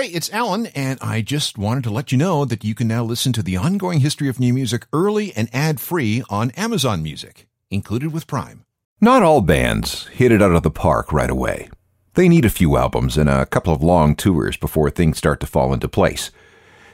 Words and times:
Hey, 0.00 0.06
it's 0.06 0.32
Alan, 0.32 0.64
and 0.68 0.98
I 1.02 1.20
just 1.20 1.58
wanted 1.58 1.84
to 1.84 1.90
let 1.90 2.10
you 2.10 2.16
know 2.16 2.46
that 2.46 2.64
you 2.64 2.74
can 2.74 2.88
now 2.88 3.04
listen 3.04 3.34
to 3.34 3.42
the 3.42 3.58
ongoing 3.58 4.00
history 4.00 4.30
of 4.30 4.40
new 4.40 4.54
music 4.54 4.86
early 4.94 5.30
and 5.36 5.50
ad 5.52 5.78
free 5.78 6.22
on 6.30 6.52
Amazon 6.52 7.02
Music, 7.02 7.46
included 7.70 8.10
with 8.10 8.26
Prime. 8.26 8.64
Not 9.02 9.22
all 9.22 9.42
bands 9.42 10.06
hit 10.06 10.32
it 10.32 10.40
out 10.40 10.52
of 10.52 10.62
the 10.62 10.70
park 10.70 11.12
right 11.12 11.28
away. 11.28 11.68
They 12.14 12.30
need 12.30 12.46
a 12.46 12.48
few 12.48 12.78
albums 12.78 13.18
and 13.18 13.28
a 13.28 13.44
couple 13.44 13.74
of 13.74 13.82
long 13.82 14.16
tours 14.16 14.56
before 14.56 14.88
things 14.88 15.18
start 15.18 15.38
to 15.40 15.46
fall 15.46 15.70
into 15.74 15.86
place. 15.86 16.30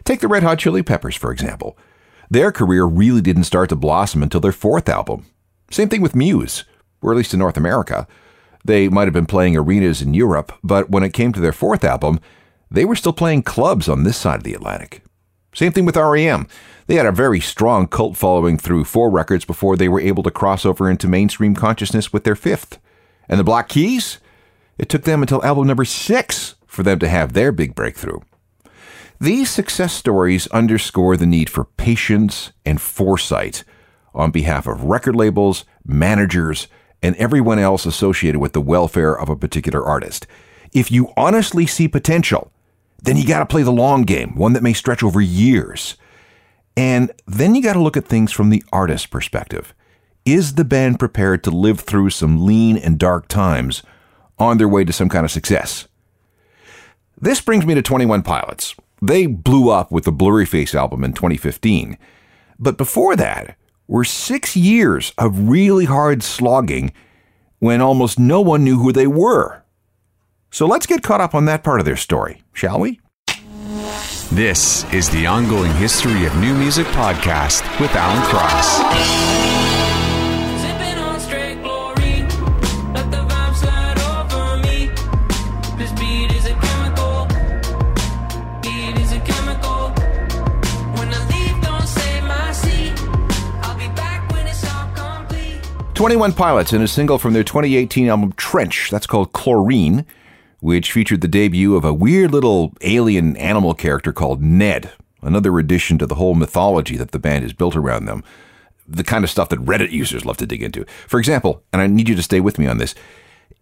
Take 0.02 0.18
the 0.18 0.26
Red 0.26 0.42
Hot 0.42 0.58
Chili 0.58 0.82
Peppers, 0.82 1.14
for 1.14 1.30
example. 1.30 1.78
Their 2.28 2.50
career 2.50 2.86
really 2.86 3.20
didn't 3.20 3.44
start 3.44 3.68
to 3.68 3.76
blossom 3.76 4.20
until 4.20 4.40
their 4.40 4.50
fourth 4.50 4.88
album. 4.88 5.26
Same 5.70 5.88
thing 5.88 6.02
with 6.02 6.16
Muse, 6.16 6.64
or 7.00 7.12
at 7.12 7.16
least 7.16 7.32
in 7.32 7.38
North 7.38 7.56
America. 7.56 8.08
They 8.64 8.88
might 8.88 9.04
have 9.04 9.14
been 9.14 9.26
playing 9.26 9.56
arenas 9.56 10.02
in 10.02 10.12
Europe, 10.12 10.50
but 10.64 10.90
when 10.90 11.04
it 11.04 11.12
came 11.12 11.32
to 11.34 11.40
their 11.40 11.52
fourth 11.52 11.84
album, 11.84 12.18
they 12.76 12.84
were 12.84 12.96
still 12.96 13.12
playing 13.12 13.42
clubs 13.42 13.88
on 13.88 14.04
this 14.04 14.16
side 14.16 14.36
of 14.36 14.42
the 14.44 14.54
Atlantic. 14.54 15.02
Same 15.54 15.72
thing 15.72 15.86
with 15.86 15.96
REM. 15.96 16.46
They 16.86 16.96
had 16.96 17.06
a 17.06 17.12
very 17.12 17.40
strong 17.40 17.88
cult 17.88 18.16
following 18.16 18.58
through 18.58 18.84
four 18.84 19.10
records 19.10 19.46
before 19.46 19.76
they 19.76 19.88
were 19.88 20.00
able 20.00 20.22
to 20.22 20.30
cross 20.30 20.66
over 20.66 20.90
into 20.90 21.08
mainstream 21.08 21.54
consciousness 21.54 22.12
with 22.12 22.24
their 22.24 22.36
fifth. 22.36 22.78
And 23.28 23.40
the 23.40 23.44
Black 23.44 23.70
Keys? 23.70 24.18
It 24.78 24.90
took 24.90 25.04
them 25.04 25.22
until 25.22 25.42
album 25.42 25.66
number 25.66 25.86
six 25.86 26.56
for 26.66 26.82
them 26.82 26.98
to 26.98 27.08
have 27.08 27.32
their 27.32 27.50
big 27.50 27.74
breakthrough. 27.74 28.20
These 29.18 29.48
success 29.48 29.94
stories 29.94 30.46
underscore 30.48 31.16
the 31.16 31.24
need 31.24 31.48
for 31.48 31.64
patience 31.64 32.52
and 32.66 32.78
foresight 32.78 33.64
on 34.14 34.30
behalf 34.30 34.66
of 34.66 34.84
record 34.84 35.16
labels, 35.16 35.64
managers, 35.86 36.68
and 37.02 37.16
everyone 37.16 37.58
else 37.58 37.86
associated 37.86 38.40
with 38.40 38.52
the 38.52 38.60
welfare 38.60 39.18
of 39.18 39.30
a 39.30 39.36
particular 39.36 39.82
artist. 39.82 40.26
If 40.74 40.92
you 40.92 41.12
honestly 41.16 41.64
see 41.64 41.88
potential, 41.88 42.52
then 43.06 43.16
you 43.16 43.26
got 43.26 43.38
to 43.38 43.46
play 43.46 43.62
the 43.62 43.72
long 43.72 44.02
game, 44.02 44.34
one 44.34 44.52
that 44.52 44.62
may 44.62 44.72
stretch 44.72 45.02
over 45.02 45.20
years. 45.20 45.96
And 46.76 47.12
then 47.26 47.54
you 47.54 47.62
got 47.62 47.74
to 47.74 47.82
look 47.82 47.96
at 47.96 48.04
things 48.04 48.32
from 48.32 48.50
the 48.50 48.62
artist's 48.72 49.06
perspective. 49.06 49.72
Is 50.24 50.54
the 50.54 50.64
band 50.64 50.98
prepared 50.98 51.44
to 51.44 51.50
live 51.50 51.80
through 51.80 52.10
some 52.10 52.44
lean 52.44 52.76
and 52.76 52.98
dark 52.98 53.28
times 53.28 53.82
on 54.38 54.58
their 54.58 54.68
way 54.68 54.84
to 54.84 54.92
some 54.92 55.08
kind 55.08 55.24
of 55.24 55.30
success? 55.30 55.86
This 57.18 57.40
brings 57.40 57.64
me 57.64 57.74
to 57.74 57.82
21 57.82 58.22
Pilots. 58.22 58.74
They 59.00 59.26
blew 59.26 59.70
up 59.70 59.92
with 59.92 60.04
the 60.04 60.12
Blurryface 60.12 60.74
album 60.74 61.04
in 61.04 61.12
2015. 61.12 61.96
But 62.58 62.76
before 62.76 63.14
that, 63.16 63.56
were 63.86 64.04
six 64.04 64.56
years 64.56 65.12
of 65.16 65.48
really 65.48 65.84
hard 65.84 66.22
slogging 66.24 66.92
when 67.60 67.80
almost 67.80 68.18
no 68.18 68.40
one 68.40 68.64
knew 68.64 68.78
who 68.78 68.92
they 68.92 69.06
were. 69.06 69.62
So 70.50 70.66
let's 70.66 70.86
get 70.86 71.02
caught 71.02 71.20
up 71.20 71.34
on 71.34 71.44
that 71.46 71.62
part 71.64 71.80
of 71.80 71.86
their 71.86 71.96
story, 71.96 72.42
shall 72.52 72.80
we? 72.80 73.00
This 74.32 74.84
is 74.92 75.08
the 75.10 75.26
ongoing 75.26 75.72
history 75.74 76.26
of 76.26 76.36
new 76.36 76.54
music 76.54 76.86
podcast 76.88 77.62
with 77.80 77.94
Alan 77.94 78.22
Cross. 78.24 79.46
21 95.96 96.34
Pilots 96.34 96.74
in 96.74 96.82
a 96.82 96.88
single 96.88 97.18
from 97.18 97.32
their 97.32 97.42
2018 97.42 98.08
album 98.08 98.30
Trench, 98.34 98.90
that's 98.90 99.06
called 99.06 99.32
Chlorine, 99.32 100.04
which 100.66 100.90
featured 100.90 101.20
the 101.20 101.28
debut 101.28 101.76
of 101.76 101.84
a 101.84 101.94
weird 101.94 102.32
little 102.32 102.74
alien 102.80 103.36
animal 103.36 103.72
character 103.72 104.12
called 104.12 104.42
Ned, 104.42 104.90
another 105.22 105.56
addition 105.60 105.96
to 105.98 106.06
the 106.06 106.16
whole 106.16 106.34
mythology 106.34 106.96
that 106.96 107.12
the 107.12 107.20
band 107.20 107.44
has 107.44 107.52
built 107.52 107.76
around 107.76 108.06
them. 108.06 108.24
The 108.88 109.04
kind 109.04 109.22
of 109.22 109.30
stuff 109.30 109.48
that 109.50 109.64
Reddit 109.64 109.92
users 109.92 110.26
love 110.26 110.38
to 110.38 110.46
dig 110.46 110.64
into. 110.64 110.84
For 111.06 111.20
example, 111.20 111.62
and 111.72 111.80
I 111.80 111.86
need 111.86 112.08
you 112.08 112.16
to 112.16 112.22
stay 112.22 112.40
with 112.40 112.58
me 112.58 112.66
on 112.66 112.78
this, 112.78 112.96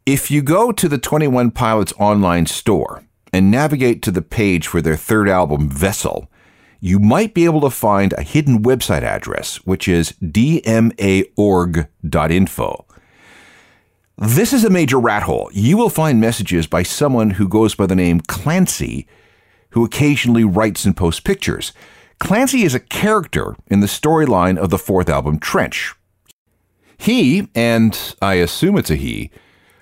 if 0.06 0.31
you 0.31 0.41
go 0.41 0.72
to 0.72 0.88
the 0.88 0.97
21 0.97 1.50
Pilots 1.50 1.92
online 1.98 2.47
store 2.47 3.04
and 3.34 3.50
navigate 3.50 4.00
to 4.04 4.10
the 4.10 4.22
page 4.22 4.66
for 4.66 4.81
their 4.81 4.97
third 4.97 5.28
album, 5.28 5.69
Vessel, 5.69 6.31
you 6.81 6.98
might 6.98 7.34
be 7.34 7.44
able 7.44 7.60
to 7.60 7.69
find 7.69 8.15
a 8.15 8.22
hidden 8.22 8.62
website 8.62 9.03
address, 9.03 9.56
which 9.66 9.88
is 9.88 10.12
dmaorg.info. 10.22 11.26
This 14.16 14.52
is 14.52 14.64
a 14.64 14.70
major 14.70 15.00
rat 15.00 15.25
hole. 15.25 15.50
You 15.52 15.76
will 15.76 15.91
find 15.91 16.20
messages 16.20 16.69
by 16.69 16.84
someone 16.84 17.30
who 17.30 17.48
goes 17.48 17.75
by 17.75 17.86
the 17.86 17.97
name 17.97 18.20
Clancy, 18.20 19.08
who 19.70 19.84
occasionally 19.84 20.44
writes 20.44 20.84
and 20.84 20.97
posts 20.97 21.19
pictures. 21.19 21.72
Clancy 22.20 22.62
is 22.62 22.76
a 22.76 22.80
character 22.80 23.56
in 23.66 23.80
the 23.80 23.88
storyline 23.88 24.56
of 24.56 24.70
the 24.70 24.78
fourth 24.78 25.08
album, 25.08 25.41
Trench. 25.41 25.97
He, 26.97 27.48
and 27.56 28.14
I 28.22 28.34
assume 28.34 28.78
it's 28.78 28.91
a 28.91 28.94
he, 28.94 29.32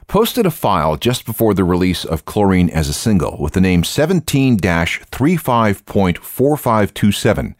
posted 0.09 0.47
a 0.47 0.50
file 0.50 0.97
just 0.97 1.26
before 1.26 1.53
the 1.53 1.65
release 1.65 2.06
of 2.06 2.25
Chlorine 2.25 2.71
as 2.71 2.88
a 2.88 2.94
single 2.94 3.37
with 3.38 3.53
the 3.53 3.60
name 3.60 3.84
17 3.84 4.56
35.4527. 4.56 7.54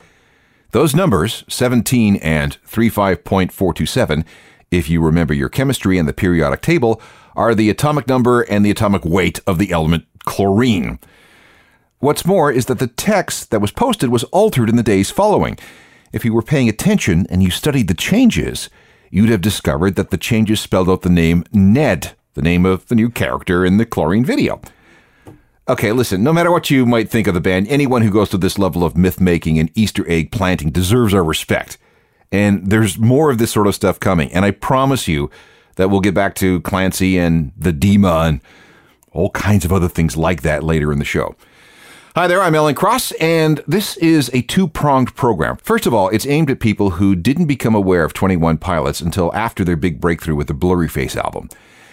Those 0.71 0.95
numbers, 0.95 1.45
17 1.49 2.17
and 2.17 2.57
35.427, 2.67 4.25
if 4.73 4.91
you 4.91 5.01
remember 5.01 5.35
your 5.35 5.49
chemistry 5.49 5.99
and 5.99 6.09
the 6.09 6.13
periodic 6.13 6.63
table, 6.63 7.01
are 7.37 7.55
the 7.55 7.71
atomic 7.71 8.09
number 8.09 8.43
and 8.43 8.65
the 8.65 8.71
atomic 8.71 9.05
weight 9.05 9.39
of 9.47 9.59
the 9.59 9.71
element 9.71 10.07
chlorine. 10.25 10.99
What's 11.99 12.27
more 12.27 12.51
is 12.51 12.67
that 12.67 12.81
the 12.81 12.89
text 12.89 13.51
that 13.51 13.61
was 13.61 13.71
posted 13.71 14.11
was 14.11 14.25
altered 14.25 14.69
in 14.69 14.77
the 14.77 14.83
days 14.83 15.11
following. 15.11 15.59
If 16.13 16.25
you 16.25 16.35
were 16.35 16.43
paying 16.43 16.69
attention 16.69 17.27
and 17.31 17.43
you 17.43 17.51
studied 17.51 17.87
the 17.87 17.95
changes, 17.95 18.69
you'd 19.11 19.29
have 19.29 19.41
discovered 19.41 19.95
that 19.95 20.11
the 20.11 20.17
changes 20.17 20.61
spelled 20.61 20.91
out 20.91 21.03
the 21.03 21.11
name 21.11 21.45
Ned 21.53 22.17
the 22.35 22.43
name 22.43 22.65
of 22.65 22.87
the 22.89 22.95
new 22.95 23.11
character 23.11 23.65
in 23.65 23.77
the 23.77 23.87
chlorine 23.87 24.25
video. 24.25 24.61
Okay, 25.69 25.93
listen, 25.93 26.25
no 26.25 26.33
matter 26.33 26.51
what 26.51 26.71
you 26.71 26.85
might 26.87 27.09
think 27.09 27.27
of 27.27 27.35
the 27.35 27.41
band, 27.41 27.69
anyone 27.69 28.03
who 28.03 28.11
goes 28.11 28.29
to 28.31 28.39
this 28.39 28.59
level 28.59 28.83
of 28.83 28.97
myth 28.97 29.21
making 29.21 29.59
and 29.59 29.71
Easter 29.75 30.05
egg 30.09 30.33
planting 30.33 30.71
deserves 30.71 31.15
our 31.15 31.23
respect. 31.23 31.79
And 32.33 32.69
there's 32.69 32.99
more 32.99 33.31
of 33.31 33.39
this 33.39 33.53
sort 33.53 33.67
of 33.67 33.75
stuff 33.75 34.01
coming. 34.01 34.33
And 34.33 34.45
I 34.45 34.51
promise 34.51 35.07
you 35.07 35.31
that 35.77 35.91
we'll 35.91 36.01
get 36.01 36.15
back 36.15 36.35
to 36.37 36.61
Clancy 36.63 37.19
and 37.19 37.53
the 37.57 37.73
DEMA 37.73 38.29
and 38.29 38.41
all 39.13 39.31
kinds 39.31 39.65
of 39.65 39.73
other 39.73 39.89
things 39.89 40.17
like 40.17 40.43
that 40.43 40.65
later 40.65 40.93
in 40.93 40.99
the 40.99 41.05
show. 41.05 41.37
Hi 42.15 42.27
there, 42.27 42.43
I'm 42.43 42.55
Alan 42.55 42.75
Cross, 42.75 43.13
and 43.13 43.63
this 43.67 43.97
is 43.97 44.31
a 44.35 44.43
two 44.43 44.69
pronged 44.69 45.15
program. 45.15 45.57
First 45.57 45.87
of 45.87 45.95
all, 45.95 46.11
it's 46.11 46.27
aimed 46.27 46.51
at 46.51 46.61
people 46.61 46.91
who 46.91 47.15
didn't 47.15 47.47
become 47.47 47.75
aware 47.75 48.05
of 48.05 48.13
21 48.13 48.59
Pilots 48.59 49.01
until 49.01 49.35
after 49.35 49.65
their 49.65 49.77
big 49.77 49.99
breakthrough 49.99 50.35
with 50.35 50.47
the 50.47 50.53
Blurry 50.53 50.89
Face 50.89 51.17
album. 51.17 51.49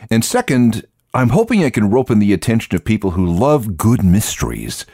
And 0.09 0.25
second, 0.25 0.85
I'm 1.13 1.29
hoping 1.29 1.63
I 1.63 1.69
can 1.69 1.89
rope 1.89 2.11
in 2.11 2.19
the 2.19 2.33
attention 2.33 2.75
of 2.75 2.83
people 2.83 3.11
who 3.11 3.25
love 3.25 3.77
good 3.77 4.03
mysteries. 4.03 4.85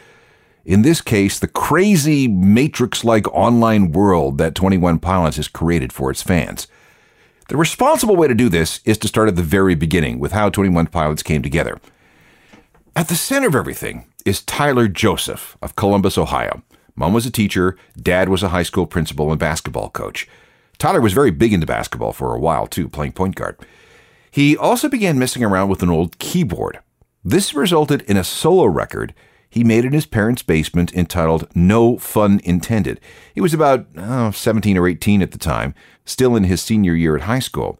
In 0.65 0.81
this 0.81 0.99
case, 0.99 1.37
the 1.37 1.47
crazy 1.47 2.27
Matrix 2.27 3.03
like 3.03 3.31
online 3.31 3.91
world 3.91 4.39
that 4.39 4.55
21 4.55 4.97
Pilots 4.97 5.37
has 5.37 5.47
created 5.47 5.93
for 5.93 6.09
its 6.09 6.23
fans. 6.23 6.65
The 7.49 7.57
responsible 7.57 8.15
way 8.15 8.27
to 8.27 8.33
do 8.33 8.49
this 8.49 8.79
is 8.83 8.97
to 8.97 9.07
start 9.07 9.27
at 9.27 9.35
the 9.35 9.43
very 9.43 9.75
beginning 9.75 10.17
with 10.17 10.31
how 10.31 10.49
21 10.49 10.87
Pilots 10.87 11.21
came 11.21 11.43
together. 11.43 11.79
At 12.95 13.09
the 13.09 13.15
center 13.15 13.47
of 13.47 13.53
everything 13.53 14.05
is 14.25 14.41
Tyler 14.41 14.87
Joseph 14.87 15.55
of 15.61 15.75
Columbus, 15.75 16.17
Ohio. 16.17 16.63
Mom 16.95 17.13
was 17.13 17.27
a 17.27 17.31
teacher, 17.31 17.77
dad 17.95 18.29
was 18.29 18.41
a 18.41 18.49
high 18.49 18.63
school 18.63 18.87
principal 18.87 19.29
and 19.29 19.39
basketball 19.39 19.91
coach. 19.91 20.27
Tyler 20.79 20.99
was 20.99 21.13
very 21.13 21.29
big 21.29 21.53
into 21.53 21.67
basketball 21.67 22.11
for 22.11 22.33
a 22.33 22.39
while, 22.39 22.65
too, 22.65 22.89
playing 22.89 23.11
point 23.11 23.35
guard. 23.35 23.55
He 24.31 24.57
also 24.57 24.89
began 24.89 25.19
messing 25.19 25.43
around 25.43 25.69
with 25.69 25.83
an 25.83 25.91
old 25.91 26.17
keyboard. 26.17 26.79
This 27.23 27.53
resulted 27.53 28.01
in 28.03 28.17
a 28.17 28.23
solo 28.23 28.65
record 28.65 29.13
he 29.55 29.63
made 29.63 29.85
it 29.85 29.87
in 29.87 29.93
his 29.93 30.05
parents' 30.05 30.43
basement 30.43 30.93
entitled 30.93 31.47
No 31.55 31.97
Fun 31.97 32.41
Intended. 32.43 32.99
He 33.33 33.39
was 33.39 33.53
about 33.53 33.87
oh, 33.95 34.31
17 34.31 34.77
or 34.77 34.85
18 34.85 35.21
at 35.21 35.31
the 35.31 35.37
time, 35.37 35.73
still 36.03 36.35
in 36.35 36.43
his 36.43 36.61
senior 36.61 36.93
year 36.93 37.15
at 37.15 37.21
high 37.21 37.39
school. 37.39 37.79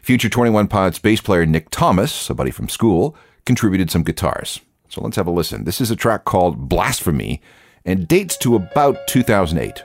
Future 0.00 0.30
21 0.30 0.68
Pilots 0.68 0.98
bass 0.98 1.20
player 1.20 1.44
Nick 1.44 1.68
Thomas, 1.68 2.30
a 2.30 2.34
buddy 2.34 2.50
from 2.50 2.70
school, 2.70 3.14
contributed 3.44 3.90
some 3.90 4.02
guitars. 4.02 4.60
So 4.88 5.02
let's 5.02 5.16
have 5.16 5.26
a 5.26 5.30
listen. 5.30 5.64
This 5.64 5.82
is 5.82 5.90
a 5.90 5.96
track 5.96 6.24
called 6.24 6.70
Blasphemy 6.70 7.42
and 7.84 8.08
dates 8.08 8.38
to 8.38 8.56
about 8.56 8.96
2008. 9.06 9.84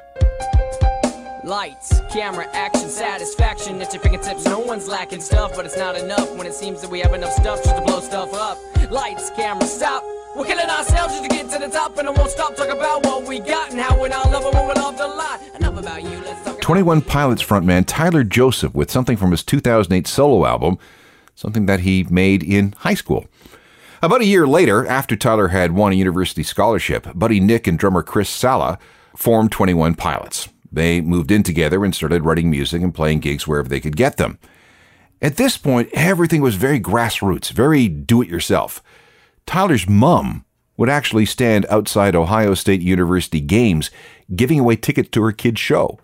Lights, 1.43 1.99
camera, 2.13 2.47
action, 2.53 2.87
satisfaction 2.87 3.81
at 3.81 3.93
your 3.93 4.01
fingertips. 4.01 4.45
No 4.45 4.59
one's 4.59 4.87
lacking 4.87 5.19
stuff, 5.19 5.53
but 5.53 5.65
it's 5.65 5.77
not 5.77 5.97
enough 5.97 6.31
when 6.37 6.47
it 6.47 6.53
seems 6.53 6.79
that 6.79 6.89
we 6.89 7.01
have 7.01 7.13
enough 7.13 7.33
stuff 7.33 7.61
just 7.61 7.75
to 7.75 7.81
blow 7.81 7.99
stuff 7.99 8.33
up. 8.33 8.57
Lights, 8.89 9.31
camera, 9.31 9.67
stop. 9.67 10.01
We're 10.35 10.43
killing 10.43 10.69
ourselves 10.69 11.13
just 11.13 11.23
to 11.23 11.29
get 11.29 11.49
to 11.51 11.59
the 11.59 11.69
top, 11.69 11.97
and 11.97 12.09
I 12.09 12.11
won't 12.11 12.29
stop 12.29 12.57
talking 12.57 12.73
about 12.73 13.05
what 13.05 13.25
we 13.25 13.39
got 13.39 13.71
and 13.71 13.79
how 13.79 13.95
we 14.01 14.09
all 14.09 14.29
love 14.29 14.43
it 14.43 14.53
when 14.53 14.67
we 14.67 14.73
loved 14.73 14.99
a 14.99 15.07
lot. 15.07 15.41
Enough 15.55 15.77
about 15.77 16.03
you, 16.03 16.19
let's 16.25 16.43
talk 16.43 16.59
21 16.59 17.03
Pilots 17.03 17.41
frontman 17.41 17.85
Tyler 17.87 18.25
Joseph 18.25 18.75
with 18.75 18.91
something 18.91 19.15
from 19.15 19.31
his 19.31 19.43
2008 19.43 20.05
solo 20.05 20.45
album, 20.45 20.77
something 21.35 21.67
that 21.67 21.81
he 21.81 22.05
made 22.09 22.43
in 22.43 22.73
high 22.79 22.95
school. 22.95 23.25
About 24.01 24.19
a 24.19 24.25
year 24.25 24.45
later, 24.45 24.85
after 24.85 25.15
Tyler 25.15 25.47
had 25.47 25.71
won 25.71 25.93
a 25.93 25.95
university 25.95 26.43
scholarship, 26.43 27.07
buddy 27.15 27.39
Nick 27.39 27.65
and 27.65 27.79
drummer 27.79 28.03
Chris 28.03 28.29
Salih 28.29 28.77
formed 29.15 29.53
21 29.53 29.95
Pilots. 29.95 30.49
They 30.69 30.99
moved 30.99 31.31
in 31.31 31.43
together 31.43 31.85
and 31.85 31.95
started 31.95 32.25
writing 32.25 32.49
music 32.49 32.81
and 32.81 32.93
playing 32.93 33.21
gigs 33.21 33.47
wherever 33.47 33.69
they 33.69 33.79
could 33.79 33.95
get 33.95 34.17
them. 34.17 34.37
At 35.21 35.37
this 35.37 35.57
point, 35.57 35.87
everything 35.93 36.41
was 36.41 36.55
very 36.55 36.81
grassroots, 36.81 37.51
very 37.51 37.87
do 37.87 38.21
it 38.21 38.27
yourself. 38.27 38.83
Tyler's 39.45 39.87
mum 39.87 40.45
would 40.77 40.89
actually 40.89 41.25
stand 41.25 41.65
outside 41.69 42.15
Ohio 42.15 42.53
State 42.53 42.81
University 42.81 43.39
games 43.39 43.89
giving 44.35 44.59
away 44.59 44.75
tickets 44.75 45.09
to 45.09 45.23
her 45.23 45.31
kid's 45.31 45.59
show. 45.59 45.99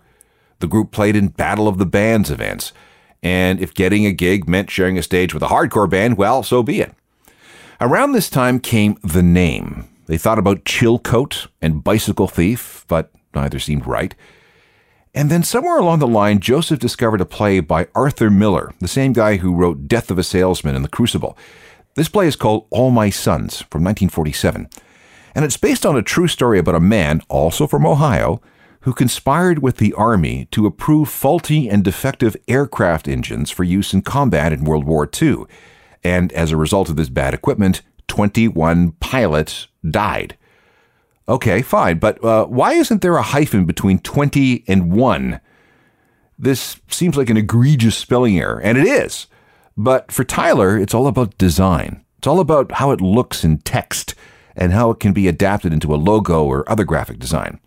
The 0.60 0.66
group 0.66 0.92
played 0.92 1.16
in 1.16 1.28
Battle 1.28 1.68
of 1.68 1.78
the 1.78 1.86
Bands 1.86 2.30
events, 2.30 2.72
and 3.22 3.60
if 3.60 3.74
getting 3.74 4.06
a 4.06 4.12
gig 4.12 4.48
meant 4.48 4.70
sharing 4.70 4.96
a 4.96 5.02
stage 5.02 5.34
with 5.34 5.42
a 5.42 5.48
hardcore 5.48 5.90
band, 5.90 6.16
well, 6.16 6.42
so 6.42 6.62
be 6.62 6.80
it. 6.80 6.94
Around 7.80 8.12
this 8.12 8.30
time 8.30 8.60
came 8.60 8.96
the 9.02 9.22
name. 9.22 9.88
They 10.06 10.18
thought 10.18 10.38
about 10.38 10.64
Chilcote 10.64 11.48
and 11.60 11.82
Bicycle 11.82 12.28
Thief, 12.28 12.84
but 12.88 13.10
neither 13.34 13.58
seemed 13.58 13.86
right. 13.86 14.14
And 15.14 15.30
then 15.30 15.42
somewhere 15.42 15.78
along 15.78 15.98
the 15.98 16.06
line, 16.06 16.38
Joseph 16.40 16.78
discovered 16.78 17.20
a 17.20 17.26
play 17.26 17.60
by 17.60 17.88
Arthur 17.94 18.30
Miller, 18.30 18.72
the 18.78 18.88
same 18.88 19.12
guy 19.12 19.36
who 19.36 19.54
wrote 19.54 19.86
Death 19.88 20.10
of 20.10 20.18
a 20.18 20.22
Salesman 20.22 20.74
and 20.74 20.84
The 20.84 20.88
Crucible. 20.88 21.36
This 21.94 22.08
play 22.08 22.26
is 22.26 22.36
called 22.36 22.66
All 22.70 22.90
My 22.90 23.10
Sons 23.10 23.62
from 23.62 23.84
1947, 23.84 24.68
and 25.34 25.44
it's 25.44 25.58
based 25.58 25.84
on 25.84 25.94
a 25.94 26.02
true 26.02 26.26
story 26.26 26.58
about 26.58 26.74
a 26.74 26.80
man, 26.80 27.20
also 27.28 27.66
from 27.66 27.84
Ohio, 27.84 28.40
who 28.80 28.94
conspired 28.94 29.58
with 29.58 29.76
the 29.76 29.92
Army 29.92 30.48
to 30.52 30.64
approve 30.64 31.10
faulty 31.10 31.68
and 31.68 31.84
defective 31.84 32.34
aircraft 32.48 33.06
engines 33.06 33.50
for 33.50 33.62
use 33.62 33.92
in 33.92 34.00
combat 34.00 34.54
in 34.54 34.64
World 34.64 34.84
War 34.84 35.08
II. 35.20 35.44
And 36.02 36.32
as 36.32 36.50
a 36.50 36.56
result 36.56 36.88
of 36.88 36.96
this 36.96 37.10
bad 37.10 37.34
equipment, 37.34 37.82
21 38.08 38.92
pilots 38.92 39.68
died. 39.88 40.38
Okay, 41.28 41.60
fine, 41.60 41.98
but 41.98 42.22
uh, 42.24 42.46
why 42.46 42.72
isn't 42.72 43.02
there 43.02 43.16
a 43.16 43.22
hyphen 43.22 43.66
between 43.66 43.98
20 43.98 44.64
and 44.66 44.92
1? 44.92 45.40
This 46.38 46.80
seems 46.88 47.18
like 47.18 47.28
an 47.28 47.36
egregious 47.36 47.96
spelling 47.96 48.38
error, 48.38 48.60
and 48.60 48.78
it 48.78 48.86
is. 48.86 49.26
But 49.76 50.12
for 50.12 50.24
Tyler, 50.24 50.78
it's 50.78 50.94
all 50.94 51.06
about 51.06 51.38
design. 51.38 52.04
It's 52.18 52.26
all 52.26 52.40
about 52.40 52.72
how 52.72 52.90
it 52.90 53.00
looks 53.00 53.44
in 53.44 53.58
text 53.58 54.14
and 54.54 54.72
how 54.72 54.90
it 54.90 55.00
can 55.00 55.12
be 55.12 55.28
adapted 55.28 55.72
into 55.72 55.94
a 55.94 55.96
logo 55.96 56.44
or 56.44 56.68
other 56.70 56.84
graphic 56.84 57.18
design. 57.18 57.58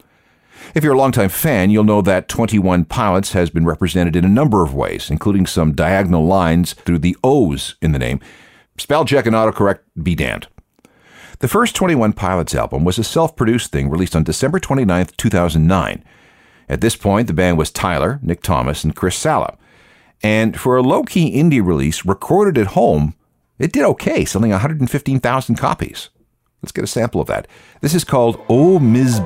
If 0.73 0.83
you're 0.83 0.93
a 0.93 0.97
longtime 0.97 1.29
fan, 1.29 1.69
you'll 1.69 1.83
know 1.83 2.01
that 2.01 2.27
21 2.27 2.85
Pilots 2.85 3.33
has 3.33 3.49
been 3.49 3.65
represented 3.65 4.15
in 4.15 4.25
a 4.25 4.29
number 4.29 4.63
of 4.63 4.73
ways, 4.73 5.09
including 5.11 5.45
some 5.45 5.73
diagonal 5.73 6.25
lines 6.25 6.73
through 6.73 6.99
the 6.99 7.17
O's 7.23 7.75
in 7.81 7.91
the 7.91 7.99
name. 7.99 8.19
Spell 8.77 9.05
check 9.05 9.25
and 9.25 9.35
autocorrect 9.35 9.79
be 10.01 10.15
damned. 10.15 10.47
The 11.39 11.47
first 11.47 11.75
21 11.75 12.13
Pilots 12.13 12.55
album 12.55 12.83
was 12.83 12.97
a 12.97 13.03
self 13.03 13.35
produced 13.35 13.71
thing 13.71 13.89
released 13.89 14.15
on 14.15 14.23
December 14.23 14.59
29, 14.59 15.07
2009. 15.17 16.03
At 16.67 16.81
this 16.81 16.95
point, 16.95 17.27
the 17.27 17.33
band 17.33 17.57
was 17.57 17.71
Tyler, 17.71 18.19
Nick 18.23 18.41
Thomas, 18.41 18.83
and 18.83 18.95
Chris 18.95 19.15
Salih. 19.15 19.53
And 20.23 20.59
for 20.59 20.77
a 20.77 20.81
low 20.81 21.03
key 21.03 21.35
indie 21.35 21.65
release 21.65 22.05
recorded 22.05 22.57
at 22.57 22.73
home, 22.73 23.15
it 23.59 23.71
did 23.71 23.83
okay, 23.83 24.25
selling 24.25 24.51
115,000 24.51 25.55
copies. 25.55 26.09
Let's 26.61 26.71
get 26.71 26.83
a 26.83 26.87
sample 26.87 27.21
of 27.21 27.27
that. 27.27 27.47
This 27.81 27.93
is 27.93 28.03
called 28.03 28.41
Oh 28.49 28.79
Ms. 28.79 29.19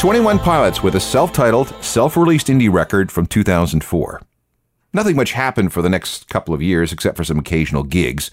21 0.00 0.38
Pilots 0.38 0.82
with 0.82 0.94
a 0.94 1.00
self 1.00 1.30
titled, 1.30 1.74
self 1.84 2.16
released 2.16 2.46
indie 2.46 2.72
record 2.72 3.12
from 3.12 3.26
2004. 3.26 4.22
Nothing 4.94 5.14
much 5.14 5.32
happened 5.32 5.74
for 5.74 5.82
the 5.82 5.90
next 5.90 6.26
couple 6.30 6.54
of 6.54 6.62
years 6.62 6.90
except 6.90 7.18
for 7.18 7.22
some 7.22 7.38
occasional 7.38 7.82
gigs. 7.82 8.30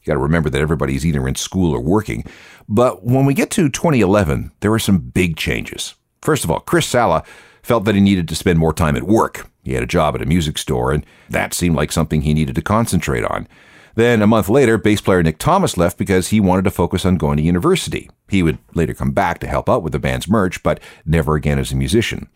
You 0.00 0.06
got 0.06 0.14
to 0.14 0.20
remember 0.20 0.48
that 0.48 0.62
everybody's 0.62 1.04
either 1.04 1.28
in 1.28 1.34
school 1.34 1.74
or 1.74 1.82
working. 1.82 2.24
But 2.66 3.04
when 3.04 3.26
we 3.26 3.34
get 3.34 3.50
to 3.50 3.68
2011, 3.68 4.52
there 4.60 4.70
were 4.70 4.78
some 4.78 5.00
big 5.00 5.36
changes. 5.36 5.96
First 6.22 6.44
of 6.44 6.50
all, 6.50 6.60
Chris 6.60 6.86
Salih 6.86 7.20
felt 7.62 7.84
that 7.84 7.94
he 7.94 8.00
needed 8.00 8.26
to 8.28 8.34
spend 8.34 8.58
more 8.58 8.72
time 8.72 8.96
at 8.96 9.02
work. 9.02 9.50
He 9.64 9.74
had 9.74 9.82
a 9.82 9.86
job 9.86 10.14
at 10.14 10.22
a 10.22 10.26
music 10.26 10.56
store, 10.56 10.92
and 10.92 11.04
that 11.28 11.52
seemed 11.52 11.76
like 11.76 11.92
something 11.92 12.22
he 12.22 12.32
needed 12.32 12.54
to 12.54 12.62
concentrate 12.62 13.24
on. 13.26 13.46
Then, 13.94 14.22
a 14.22 14.26
month 14.26 14.48
later, 14.48 14.78
bass 14.78 15.00
player 15.00 15.22
Nick 15.22 15.38
Thomas 15.38 15.76
left 15.76 15.98
because 15.98 16.28
he 16.28 16.40
wanted 16.40 16.64
to 16.64 16.70
focus 16.70 17.04
on 17.04 17.16
going 17.16 17.36
to 17.36 17.42
university. 17.42 18.08
He 18.28 18.42
would 18.42 18.58
later 18.74 18.94
come 18.94 19.12
back 19.12 19.38
to 19.40 19.46
help 19.46 19.68
out 19.68 19.82
with 19.82 19.92
the 19.92 19.98
band's 19.98 20.28
merch, 20.28 20.62
but 20.62 20.80
never 21.04 21.34
again 21.34 21.58
as 21.58 21.72
a 21.72 21.76
musician. 21.76 22.28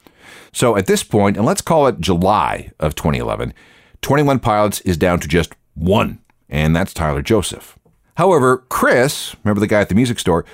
So 0.52 0.76
at 0.76 0.86
this 0.86 1.02
point, 1.02 1.36
and 1.36 1.46
let's 1.46 1.62
call 1.62 1.86
it 1.86 2.00
July 2.00 2.70
of 2.78 2.94
2011, 2.94 3.54
21 4.02 4.38
Pilots 4.40 4.80
is 4.80 4.96
down 4.96 5.20
to 5.20 5.28
just 5.28 5.54
one, 5.74 6.20
and 6.48 6.74
that's 6.74 6.94
Tyler 6.94 7.22
Joseph. 7.22 7.78
However, 8.16 8.64
Chris, 8.68 9.34
remember 9.44 9.60
the 9.60 9.66
guy 9.66 9.80
at 9.80 9.88
the 9.88 9.94
music 9.94 10.18
store, 10.18 10.44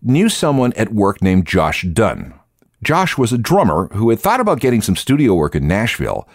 knew 0.00 0.28
someone 0.28 0.72
at 0.74 0.92
work 0.92 1.22
named 1.22 1.46
Josh 1.46 1.82
Dun. 1.82 2.34
Josh 2.82 3.16
was 3.16 3.32
a 3.32 3.38
drummer 3.38 3.88
who 3.92 4.10
had 4.10 4.18
thought 4.18 4.40
about 4.40 4.60
getting 4.60 4.82
some 4.82 4.96
studio 4.96 5.34
work 5.34 5.54
in 5.54 5.68
Nashville, 5.68 6.28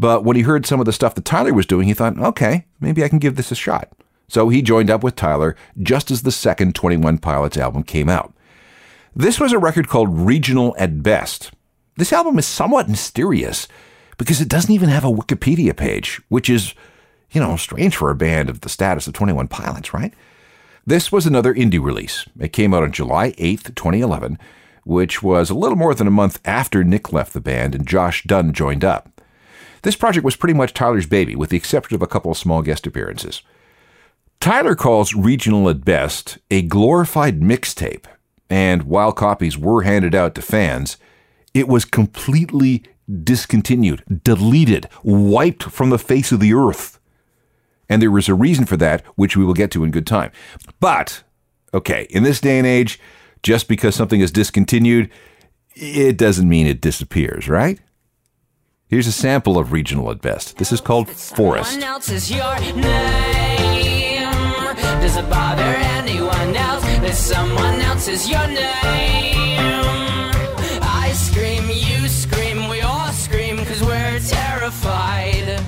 but 0.00 0.24
when 0.24 0.34
he 0.34 0.42
heard 0.42 0.64
some 0.64 0.80
of 0.80 0.86
the 0.86 0.94
stuff 0.94 1.14
that 1.14 1.26
Tyler 1.26 1.52
was 1.52 1.66
doing, 1.66 1.86
he 1.86 1.92
thought, 1.92 2.18
okay, 2.18 2.64
maybe 2.80 3.04
I 3.04 3.08
can 3.08 3.18
give 3.18 3.36
this 3.36 3.52
a 3.52 3.54
shot. 3.54 3.92
So 4.28 4.48
he 4.48 4.62
joined 4.62 4.88
up 4.90 5.04
with 5.04 5.14
Tyler 5.14 5.54
just 5.82 6.10
as 6.10 6.22
the 6.22 6.32
second 6.32 6.74
21 6.74 7.18
Pilots 7.18 7.58
album 7.58 7.82
came 7.82 8.08
out. 8.08 8.32
This 9.14 9.38
was 9.38 9.52
a 9.52 9.58
record 9.58 9.88
called 9.88 10.26
Regional 10.26 10.74
at 10.78 11.02
Best. 11.02 11.50
This 11.96 12.14
album 12.14 12.38
is 12.38 12.46
somewhat 12.46 12.88
mysterious 12.88 13.68
because 14.16 14.40
it 14.40 14.48
doesn't 14.48 14.70
even 14.70 14.88
have 14.88 15.04
a 15.04 15.12
Wikipedia 15.12 15.76
page, 15.76 16.18
which 16.28 16.48
is, 16.48 16.74
you 17.30 17.40
know, 17.40 17.56
strange 17.56 17.94
for 17.94 18.08
a 18.08 18.14
band 18.14 18.48
of 18.48 18.62
the 18.62 18.70
status 18.70 19.06
of 19.06 19.12
21 19.12 19.48
Pilots, 19.48 19.92
right? 19.92 20.14
This 20.86 21.12
was 21.12 21.26
another 21.26 21.52
indie 21.52 21.82
release. 21.82 22.24
It 22.38 22.54
came 22.54 22.72
out 22.72 22.84
on 22.84 22.92
July 22.92 23.32
8th, 23.32 23.74
2011, 23.74 24.38
which 24.84 25.22
was 25.22 25.50
a 25.50 25.54
little 25.54 25.76
more 25.76 25.94
than 25.94 26.06
a 26.06 26.10
month 26.10 26.40
after 26.46 26.82
Nick 26.84 27.12
left 27.12 27.34
the 27.34 27.40
band 27.40 27.74
and 27.74 27.86
Josh 27.86 28.22
Dun 28.22 28.54
joined 28.54 28.82
up. 28.82 29.19
This 29.82 29.96
project 29.96 30.24
was 30.24 30.36
pretty 30.36 30.54
much 30.54 30.74
Tyler's 30.74 31.06
baby, 31.06 31.34
with 31.34 31.50
the 31.50 31.56
exception 31.56 31.94
of 31.94 32.02
a 32.02 32.06
couple 32.06 32.30
of 32.30 32.38
small 32.38 32.62
guest 32.62 32.86
appearances. 32.86 33.42
Tyler 34.40 34.74
calls 34.74 35.14
Regional 35.14 35.68
at 35.68 35.84
Best 35.84 36.38
a 36.50 36.62
glorified 36.62 37.40
mixtape, 37.40 38.06
and 38.48 38.84
while 38.84 39.12
copies 39.12 39.58
were 39.58 39.82
handed 39.82 40.14
out 40.14 40.34
to 40.34 40.42
fans, 40.42 40.96
it 41.52 41.68
was 41.68 41.84
completely 41.84 42.82
discontinued, 43.22 44.22
deleted, 44.24 44.88
wiped 45.02 45.64
from 45.64 45.90
the 45.90 45.98
face 45.98 46.32
of 46.32 46.40
the 46.40 46.54
earth. 46.54 46.98
And 47.88 48.00
there 48.00 48.10
was 48.10 48.28
a 48.28 48.34
reason 48.34 48.66
for 48.66 48.76
that, 48.76 49.04
which 49.16 49.36
we 49.36 49.44
will 49.44 49.54
get 49.54 49.70
to 49.72 49.84
in 49.84 49.90
good 49.90 50.06
time. 50.06 50.30
But, 50.78 51.22
okay, 51.74 52.06
in 52.10 52.22
this 52.22 52.40
day 52.40 52.56
and 52.56 52.66
age, 52.66 53.00
just 53.42 53.68
because 53.68 53.94
something 53.94 54.20
is 54.20 54.30
discontinued, 54.30 55.10
it 55.74 56.16
doesn't 56.16 56.48
mean 56.48 56.66
it 56.66 56.80
disappears, 56.80 57.48
right? 57.48 57.80
Here's 58.90 59.06
a 59.06 59.12
sample 59.12 59.56
of 59.56 59.70
Regional 59.70 60.10
at 60.10 60.20
Best. 60.20 60.56
This 60.56 60.72
is 60.72 60.80
called 60.80 61.08
Forest. 61.08 61.78
Does 61.78 62.28
it 65.16 65.30
bother 65.30 65.62
anyone 65.62 66.56
else 66.56 66.82
that 66.82 67.14
someone 67.14 67.80
else 67.82 68.08
is 68.08 68.28
your 68.28 68.44
name? 68.48 68.58
I 70.82 71.12
scream, 71.14 71.68
you 71.68 72.08
scream, 72.08 72.68
we 72.68 72.80
all 72.80 73.12
scream 73.12 73.58
because 73.58 73.80
we're 73.80 74.18
terrified. 74.18 75.62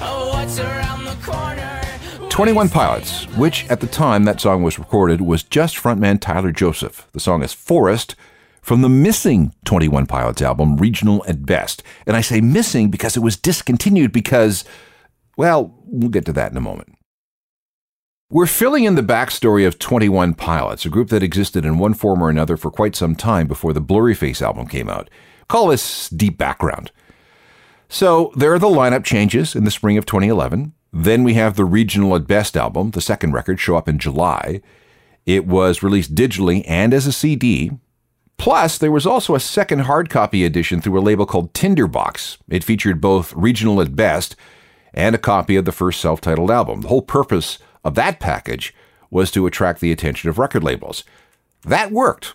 Oh, 0.00 0.30
what's 0.32 0.58
around 0.58 1.04
the 1.04 1.18
corner? 1.22 1.82
21 2.30 2.70
Pilots, 2.70 3.24
which 3.36 3.68
at 3.68 3.80
the 3.80 3.86
time 3.86 4.24
that 4.24 4.40
song 4.40 4.62
was 4.62 4.78
recorded 4.78 5.20
was 5.20 5.42
just 5.42 5.76
frontman 5.76 6.18
Tyler 6.18 6.52
Joseph. 6.52 7.06
The 7.12 7.20
song 7.20 7.42
is 7.42 7.52
Forest 7.52 8.16
from 8.62 8.82
the 8.82 8.88
missing 8.88 9.54
21 9.64 10.06
Pilots 10.06 10.42
album, 10.42 10.76
Regional 10.76 11.24
at 11.26 11.46
Best. 11.46 11.82
And 12.06 12.16
I 12.16 12.20
say 12.20 12.40
missing 12.40 12.90
because 12.90 13.16
it 13.16 13.20
was 13.20 13.36
discontinued 13.36 14.12
because, 14.12 14.64
well, 15.36 15.74
we'll 15.86 16.10
get 16.10 16.26
to 16.26 16.32
that 16.34 16.50
in 16.50 16.56
a 16.56 16.60
moment. 16.60 16.96
We're 18.32 18.46
filling 18.46 18.84
in 18.84 18.94
the 18.94 19.02
backstory 19.02 19.66
of 19.66 19.80
21 19.80 20.34
Pilots, 20.34 20.86
a 20.86 20.88
group 20.88 21.08
that 21.08 21.22
existed 21.22 21.64
in 21.64 21.78
one 21.78 21.94
form 21.94 22.22
or 22.22 22.30
another 22.30 22.56
for 22.56 22.70
quite 22.70 22.94
some 22.94 23.16
time 23.16 23.48
before 23.48 23.72
the 23.72 23.80
Blurry 23.80 24.14
Face 24.14 24.40
album 24.40 24.68
came 24.68 24.88
out. 24.88 25.10
Call 25.48 25.66
this 25.66 26.08
deep 26.08 26.38
background. 26.38 26.92
So 27.88 28.32
there 28.36 28.54
are 28.54 28.58
the 28.60 28.68
lineup 28.68 29.02
changes 29.02 29.56
in 29.56 29.64
the 29.64 29.70
spring 29.72 29.98
of 29.98 30.06
2011. 30.06 30.74
Then 30.92 31.24
we 31.24 31.34
have 31.34 31.56
the 31.56 31.64
Regional 31.64 32.14
at 32.14 32.28
Best 32.28 32.56
album, 32.56 32.92
the 32.92 33.00
second 33.00 33.32
record, 33.32 33.58
show 33.58 33.74
up 33.76 33.88
in 33.88 33.98
July. 33.98 34.60
It 35.26 35.44
was 35.44 35.82
released 35.82 36.14
digitally 36.14 36.64
and 36.68 36.94
as 36.94 37.08
a 37.08 37.12
CD, 37.12 37.72
Plus, 38.40 38.78
there 38.78 38.90
was 38.90 39.04
also 39.04 39.34
a 39.34 39.40
second 39.40 39.80
hard 39.80 40.08
copy 40.08 40.46
edition 40.46 40.80
through 40.80 40.98
a 40.98 41.02
label 41.02 41.26
called 41.26 41.52
Tinderbox. 41.52 42.38
It 42.48 42.64
featured 42.64 42.98
both 42.98 43.34
Regional 43.34 43.82
at 43.82 43.94
Best 43.94 44.34
and 44.94 45.14
a 45.14 45.18
copy 45.18 45.56
of 45.56 45.66
the 45.66 45.72
first 45.72 46.00
self 46.00 46.22
titled 46.22 46.50
album. 46.50 46.80
The 46.80 46.88
whole 46.88 47.02
purpose 47.02 47.58
of 47.84 47.96
that 47.96 48.18
package 48.18 48.74
was 49.10 49.30
to 49.32 49.44
attract 49.44 49.82
the 49.82 49.92
attention 49.92 50.30
of 50.30 50.38
record 50.38 50.64
labels. 50.64 51.04
That 51.66 51.92
worked. 51.92 52.34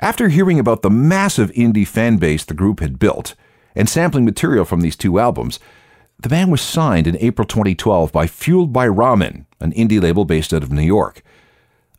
After 0.00 0.28
hearing 0.28 0.58
about 0.58 0.82
the 0.82 0.90
massive 0.90 1.52
indie 1.52 1.86
fan 1.86 2.16
base 2.16 2.44
the 2.44 2.52
group 2.52 2.80
had 2.80 2.98
built 2.98 3.36
and 3.76 3.88
sampling 3.88 4.24
material 4.24 4.64
from 4.64 4.80
these 4.80 4.96
two 4.96 5.20
albums, 5.20 5.60
the 6.18 6.28
band 6.28 6.50
was 6.50 6.62
signed 6.62 7.06
in 7.06 7.16
April 7.20 7.46
2012 7.46 8.10
by 8.10 8.26
Fueled 8.26 8.72
by 8.72 8.88
Ramen, 8.88 9.44
an 9.60 9.70
indie 9.74 10.02
label 10.02 10.24
based 10.24 10.52
out 10.52 10.64
of 10.64 10.72
New 10.72 10.82
York. 10.82 11.22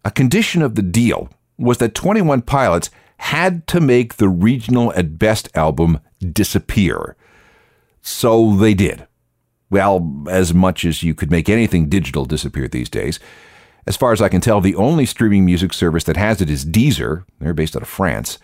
A 0.03 0.11
condition 0.11 0.61
of 0.61 0.75
the 0.75 0.81
deal 0.81 1.29
was 1.57 1.77
that 1.77 1.95
21 1.95 2.41
Pilots 2.41 2.89
had 3.19 3.67
to 3.67 3.79
make 3.79 4.15
the 4.15 4.29
regional 4.29 4.93
at 4.93 5.19
best 5.19 5.49
album 5.55 5.99
disappear. 6.19 7.15
So 8.01 8.55
they 8.55 8.73
did. 8.73 9.07
Well, 9.69 10.25
as 10.29 10.53
much 10.53 10.85
as 10.85 11.03
you 11.03 11.13
could 11.13 11.29
make 11.29 11.49
anything 11.49 11.89
digital 11.89 12.25
disappear 12.25 12.67
these 12.67 12.89
days. 12.89 13.19
As 13.85 13.97
far 13.97 14.13
as 14.13 14.21
I 14.21 14.29
can 14.29 14.41
tell, 14.41 14.61
the 14.61 14.75
only 14.75 15.05
streaming 15.05 15.45
music 15.45 15.73
service 15.73 16.05
that 16.05 16.17
has 16.17 16.41
it 16.41 16.49
is 16.49 16.65
Deezer. 16.65 17.25
They're 17.39 17.53
based 17.53 17.75
out 17.75 17.81
of 17.81 17.89
France. 17.89 18.39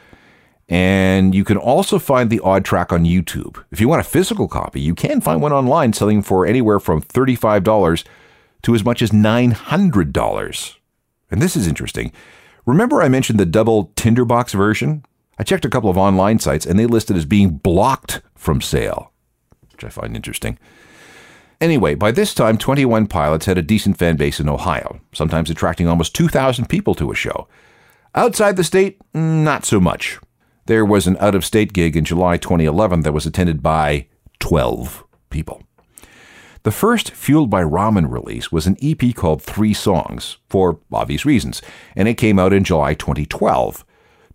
And 0.68 1.34
you 1.34 1.44
can 1.44 1.58
also 1.58 1.98
find 1.98 2.30
the 2.30 2.42
odd 2.42 2.66
track 2.66 2.92
on 2.92 3.06
YouTube. 3.06 3.64
If 3.72 3.80
you 3.80 3.88
want 3.88 4.02
a 4.02 4.10
physical 4.10 4.48
copy, 4.48 4.82
you 4.82 4.94
can 4.94 5.22
find 5.22 5.42
one 5.42 5.54
online 5.54 5.94
selling 5.94 6.22
for 6.22 6.46
anywhere 6.46 6.80
from 6.80 7.02
$35 7.02 8.04
to 8.64 8.76
as 8.76 8.84
much 8.84 9.02
as 9.02 9.12
$900. 9.12 10.76
And 11.32 11.42
this 11.42 11.56
is 11.56 11.68
interesting. 11.68 12.12
Remember, 12.66 13.02
I 13.02 13.10
mentioned 13.10 13.40
the 13.40 13.46
double 13.46 13.92
Tinderbox 13.96 14.54
version? 14.54 15.06
I 15.38 15.44
checked 15.44 15.66
a 15.66 15.70
couple 15.70 15.90
of 15.90 15.98
online 15.98 16.40
sites 16.40 16.66
and 16.66 16.80
they 16.80 16.88
listed 16.88 17.16
as 17.16 17.26
being 17.26 17.52
blocked 17.52 18.22
from 18.36 18.62
sale, 18.62 19.12
which 19.72 19.84
I 19.84 19.90
find 19.90 20.16
interesting. 20.16 20.58
Anyway, 21.62 21.96
by 21.96 22.12
this 22.12 22.34
time, 22.34 22.58
21 22.58 23.08
Pilots 23.08 23.46
had 23.46 23.58
a 23.58 23.62
decent 23.62 23.98
fan 23.98 24.18
base 24.18 24.40
in 24.40 24.50
Ohio, 24.50 25.00
sometimes 25.14 25.50
attracting 25.50 25.88
almost 25.88 26.16
2,000 26.16 26.68
people 26.68 26.96
to 26.96 27.12
a 27.12 27.16
show. 27.16 27.48
Outside 28.14 28.56
the 28.56 28.64
state, 28.64 29.00
not 29.14 29.66
so 29.66 29.80
much. 29.80 30.20
There 30.66 30.86
was 30.86 31.06
an 31.06 31.18
out 31.20 31.36
of 31.36 31.46
state 31.46 31.74
gig 31.74 31.96
in 31.96 32.04
July 32.04 32.38
2011 32.38 33.02
that 33.02 33.14
was 33.14 33.26
attended 33.26 33.62
by 33.62 34.08
12 34.40 35.04
people. 35.30 35.64
The 36.66 36.72
first 36.72 37.12
Fueled 37.12 37.52
by 37.52 37.62
Ramen 37.62 38.12
release 38.12 38.52
was 38.52 38.66
an 38.66 38.76
EP 38.82 39.14
called 39.14 39.44
Three 39.44 39.72
Songs, 39.72 40.38
for 40.50 40.80
obvious 40.92 41.24
reasons, 41.24 41.62
and 41.96 42.08
it 42.08 42.16
came 42.16 42.40
out 42.40 42.54
in 42.54 42.64
July 42.64 42.96
2012. 42.96 43.86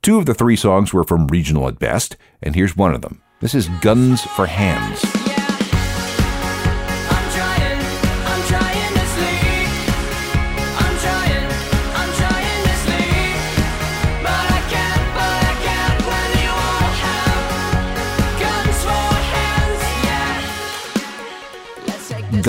Two 0.01 0.17
of 0.17 0.27
the 0.27 0.35
three 0.35 0.55
songs 0.55 0.93
were 0.93 1.03
from 1.03 1.27
Regional 1.27 1.67
at 1.67 1.81
Best, 1.81 2.17
and 2.41 2.55
here's 2.55 2.77
one 2.77 2.95
of 2.95 3.03
them. 3.03 3.21
This 3.41 3.53
is 3.53 3.69
Guns 3.81 4.23
for 4.23 4.47
Hands. 4.47 5.20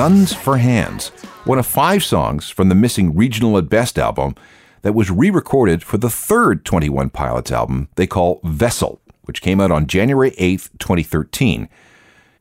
Guns 0.02 0.34
for 0.34 0.58
Hands, 0.58 1.10
one 1.46 1.60
of 1.60 1.68
five 1.68 2.04
songs 2.04 2.50
from 2.50 2.70
the 2.70 2.74
missing 2.74 3.16
Regional 3.16 3.56
at 3.60 3.70
Best 3.70 4.00
album 4.00 4.34
that 4.82 4.96
was 4.96 5.12
re 5.12 5.30
recorded 5.30 5.84
for 5.84 6.00
the 6.00 6.10
third 6.10 6.66
21 6.66 7.12
Pilots 7.12 7.52
album 7.52 7.88
they 7.98 8.08
call 8.08 8.42
Vessel, 8.44 9.00
which 9.26 9.44
came 9.44 9.62
out 9.62 9.70
on 9.70 9.86
January 9.86 10.32
8th, 10.32 10.72
2013. 10.80 11.70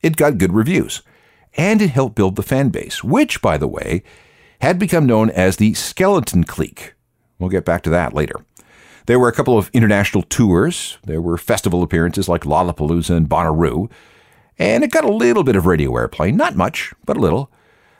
It 0.01 0.15
got 0.15 0.39
good 0.39 0.53
reviews, 0.53 1.03
and 1.53 1.83
it 1.83 1.91
helped 1.91 2.15
build 2.15 2.35
the 2.35 2.41
fan 2.41 2.69
base, 2.69 3.03
which, 3.03 3.43
by 3.43 3.59
the 3.59 3.67
way, 3.67 4.01
had 4.61 4.79
become 4.79 5.05
known 5.05 5.29
as 5.29 5.57
the 5.57 5.75
Skeleton 5.75 6.45
Clique. 6.45 6.95
We'll 7.37 7.51
get 7.51 7.63
back 7.63 7.83
to 7.83 7.91
that 7.91 8.15
later. 8.15 8.43
There 9.05 9.19
were 9.19 9.29
a 9.29 9.33
couple 9.33 9.59
of 9.59 9.69
international 9.71 10.23
tours. 10.23 10.97
There 11.03 11.21
were 11.21 11.37
festival 11.37 11.83
appearances 11.83 12.27
like 12.27 12.41
Lollapalooza 12.41 13.15
and 13.15 13.29
Bonnaroo 13.29 13.91
and 14.59 14.83
it 14.83 14.91
got 14.91 15.03
a 15.03 15.11
little 15.11 15.43
bit 15.43 15.55
of 15.55 15.65
radio 15.65 15.91
airplay, 15.91 16.33
not 16.33 16.55
much, 16.55 16.93
but 17.05 17.17
a 17.17 17.19
little. 17.19 17.51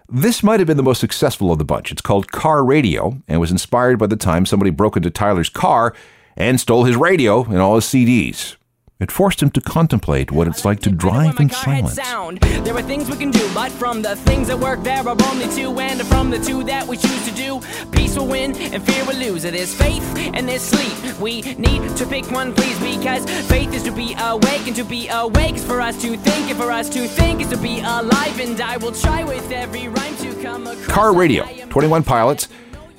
This 0.09 0.43
might 0.43 0.59
have 0.59 0.67
been 0.67 0.77
the 0.77 0.83
most 0.83 0.99
successful 0.99 1.51
of 1.51 1.57
the 1.57 1.65
bunch. 1.65 1.91
It's 1.91 2.01
called 2.01 2.31
Car 2.31 2.65
Radio 2.65 3.21
and 3.27 3.39
was 3.39 3.51
inspired 3.51 3.97
by 3.97 4.07
the 4.07 4.17
time 4.17 4.45
somebody 4.45 4.69
broke 4.69 4.97
into 4.97 5.09
Tyler's 5.09 5.49
car 5.49 5.95
and 6.35 6.59
stole 6.59 6.83
his 6.83 6.97
radio 6.97 7.43
and 7.45 7.59
all 7.59 7.75
his 7.75 7.85
CDs. 7.85 8.57
It 9.01 9.09
forced 9.09 9.41
him 9.41 9.49
to 9.51 9.61
contemplate 9.61 10.31
what 10.31 10.47
it's 10.47 10.63
like 10.63 10.79
to 10.81 10.91
drive 10.91 11.39
in 11.39 11.49
silence. 11.49 11.95
There 11.95 12.75
are 12.75 12.83
things 12.83 13.09
we 13.09 13.17
can 13.17 13.31
do, 13.31 13.49
but 13.51 13.71
from 13.71 14.03
the 14.03 14.15
things 14.15 14.47
that 14.49 14.59
work, 14.59 14.83
there 14.83 15.01
are 15.07 15.17
only 15.31 15.47
two, 15.55 15.79
and 15.79 15.99
from 16.03 16.29
the 16.29 16.37
two 16.37 16.63
that 16.65 16.85
we 16.87 16.97
choose 16.97 17.25
to 17.27 17.33
do, 17.33 17.61
peace 17.91 18.15
will 18.15 18.27
win 18.27 18.55
and 18.55 18.83
fear 18.83 19.03
will 19.05 19.15
lose. 19.15 19.41
There's 19.41 19.73
faith 19.73 20.03
and 20.35 20.47
there's 20.47 20.61
sleep. 20.61 21.19
We 21.19 21.41
need 21.41 21.97
to 21.97 22.05
pick 22.05 22.29
one, 22.29 22.53
please, 22.53 22.77
because 22.79 23.25
faith 23.49 23.73
is 23.73 23.81
to 23.83 23.91
be 23.91 24.15
awake, 24.19 24.67
and 24.67 24.75
to 24.75 24.83
be 24.83 25.07
awake 25.09 25.55
is 25.55 25.65
for 25.65 25.81
us 25.81 25.99
to 26.03 26.15
think, 26.15 26.51
and 26.51 26.59
for 26.59 26.71
us 26.71 26.87
to 26.89 27.07
think 27.07 27.41
is 27.41 27.49
to 27.49 27.57
be 27.57 27.79
alive. 27.79 28.39
And 28.39 28.61
I 28.61 28.77
will 28.77 28.91
try 28.91 29.23
with 29.23 29.51
every 29.51 29.87
rhyme 29.87 30.15
to 30.17 30.43
come 30.43 30.67
across. 30.67 30.85
Car 30.85 31.15
Radio, 31.15 31.47
21 31.71 32.03
Pilots, 32.03 32.49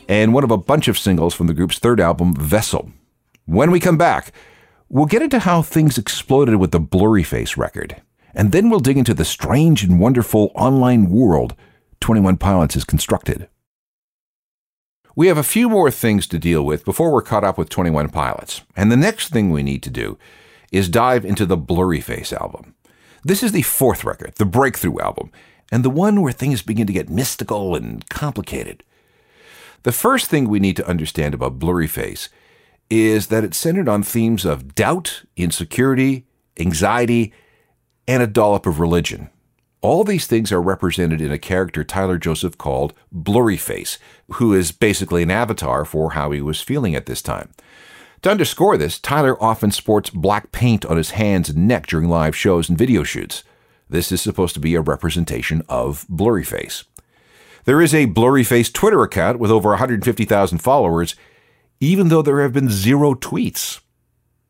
and 0.09 0.35
one 0.35 0.43
of 0.43 0.51
a 0.51 0.59
bunch 0.59 0.89
of 0.89 0.99
singles 0.99 1.33
from 1.33 1.47
the 1.47 1.55
group's 1.55 1.79
third 1.79 2.01
album, 2.01 2.35
Vessel. 2.35 2.91
When 3.47 3.71
we 3.71 3.79
come 3.79 3.97
back, 3.97 4.33
We'll 4.95 5.07
get 5.07 5.23
into 5.23 5.39
how 5.39 5.63
things 5.63 5.97
exploded 5.97 6.57
with 6.57 6.71
the 6.71 6.79
Blurryface 6.79 7.57
record, 7.57 8.03
and 8.35 8.53
then 8.53 8.69
we'll 8.69 8.79
dig 8.79 8.99
into 8.99 9.15
the 9.15 9.25
strange 9.25 9.83
and 9.83 9.99
wonderful 9.99 10.53
online 10.55 11.09
world 11.09 11.55
21 12.01 12.37
Pilots 12.37 12.75
has 12.75 12.85
constructed. 12.85 13.49
We 15.17 15.29
have 15.29 15.39
a 15.39 15.43
few 15.43 15.71
more 15.71 15.91
things 15.91 16.27
to 16.27 16.39
deal 16.39 16.63
with 16.63 16.85
before 16.85 17.11
we're 17.11 17.23
caught 17.23 17.43
up 17.43 17.57
with 17.57 17.71
21 17.71 18.11
Pilots, 18.11 18.61
and 18.77 18.93
the 18.93 18.99
next 18.99 19.31
thing 19.31 19.49
we 19.49 19.63
need 19.63 19.83
to 19.85 19.89
do 19.89 20.19
is 20.71 20.91
dive 20.91 21.25
into 21.25 21.47
the 21.47 21.57
Blurryface 21.57 22.31
album. 22.31 22.75
This 23.25 23.43
is 23.43 23.53
the 23.53 23.63
fourth 23.63 24.05
record, 24.05 24.35
the 24.35 24.45
breakthrough 24.45 25.01
album, 25.01 25.33
and 25.71 25.87
the 25.87 25.89
one 25.89 26.21
where 26.21 26.33
things 26.33 26.61
begin 26.61 26.87
to 26.87 26.93
get 26.93 27.09
mystical 27.09 27.75
and 27.75 28.07
complicated. 28.11 28.85
The 29.85 29.93
first 29.93 30.29
thing 30.29 30.51
we 30.51 30.61
need 30.61 30.77
to 30.77 30.87
understand 30.87 31.33
about 31.33 31.59
Blurry 31.59 31.89
Blurryface 31.89 32.29
is 33.01 33.29
that 33.29 33.43
it's 33.43 33.57
centered 33.57 33.89
on 33.89 34.03
themes 34.03 34.45
of 34.45 34.75
doubt, 34.75 35.23
insecurity, 35.35 36.27
anxiety, 36.61 37.33
and 38.07 38.23
a 38.23 38.27
dollop 38.27 38.67
of 38.67 38.81
religion. 38.81 39.31
All 39.81 40.05
these 40.05 40.27
things 40.27 40.53
are 40.53 40.61
represented 40.61 41.23
in 41.23 41.33
a 41.33 41.39
character 41.39 41.85
Tyler 41.85 42.19
Joseph 42.19 42.59
called 42.59 42.93
Blurryface, 43.13 43.97
who 44.33 44.53
is 44.53 44.73
basically 44.73 45.23
an 45.23 45.31
avatar 45.31 45.87
for 45.87 46.13
how 46.13 46.33
he 46.33 46.43
was 46.43 46.61
feeling 46.61 46.95
at 46.95 47.07
this 47.07 47.23
time. 47.23 47.51
To 48.21 48.31
underscore 48.31 48.77
this, 48.77 48.99
Tyler 48.99 49.43
often 49.43 49.71
sports 49.71 50.11
black 50.11 50.53
paint 50.53 50.85
on 50.85 50.99
his 50.99 51.13
hands 51.13 51.49
and 51.49 51.67
neck 51.67 51.87
during 51.87 52.11
live 52.11 52.37
shows 52.37 52.69
and 52.69 52.77
video 52.77 53.05
shoots. 53.05 53.43
This 53.89 54.13
is 54.13 54.21
supposed 54.21 54.53
to 54.53 54.61
be 54.61 54.75
a 54.75 54.83
representation 54.83 55.63
of 55.67 56.07
Blurryface. 56.09 56.85
There 57.65 57.81
is 57.81 57.95
a 57.95 58.07
Blurryface 58.07 58.71
Twitter 58.71 59.03
account 59.03 59.39
with 59.39 59.51
over 59.51 59.71
150,000 59.71 60.59
followers, 60.59 61.17
even 61.83 62.11
though 62.11 62.23
there 62.23 62.41
have 62.43 62.53
been 62.53 62.71
zero 62.71 63.13
tweets. 63.13 63.81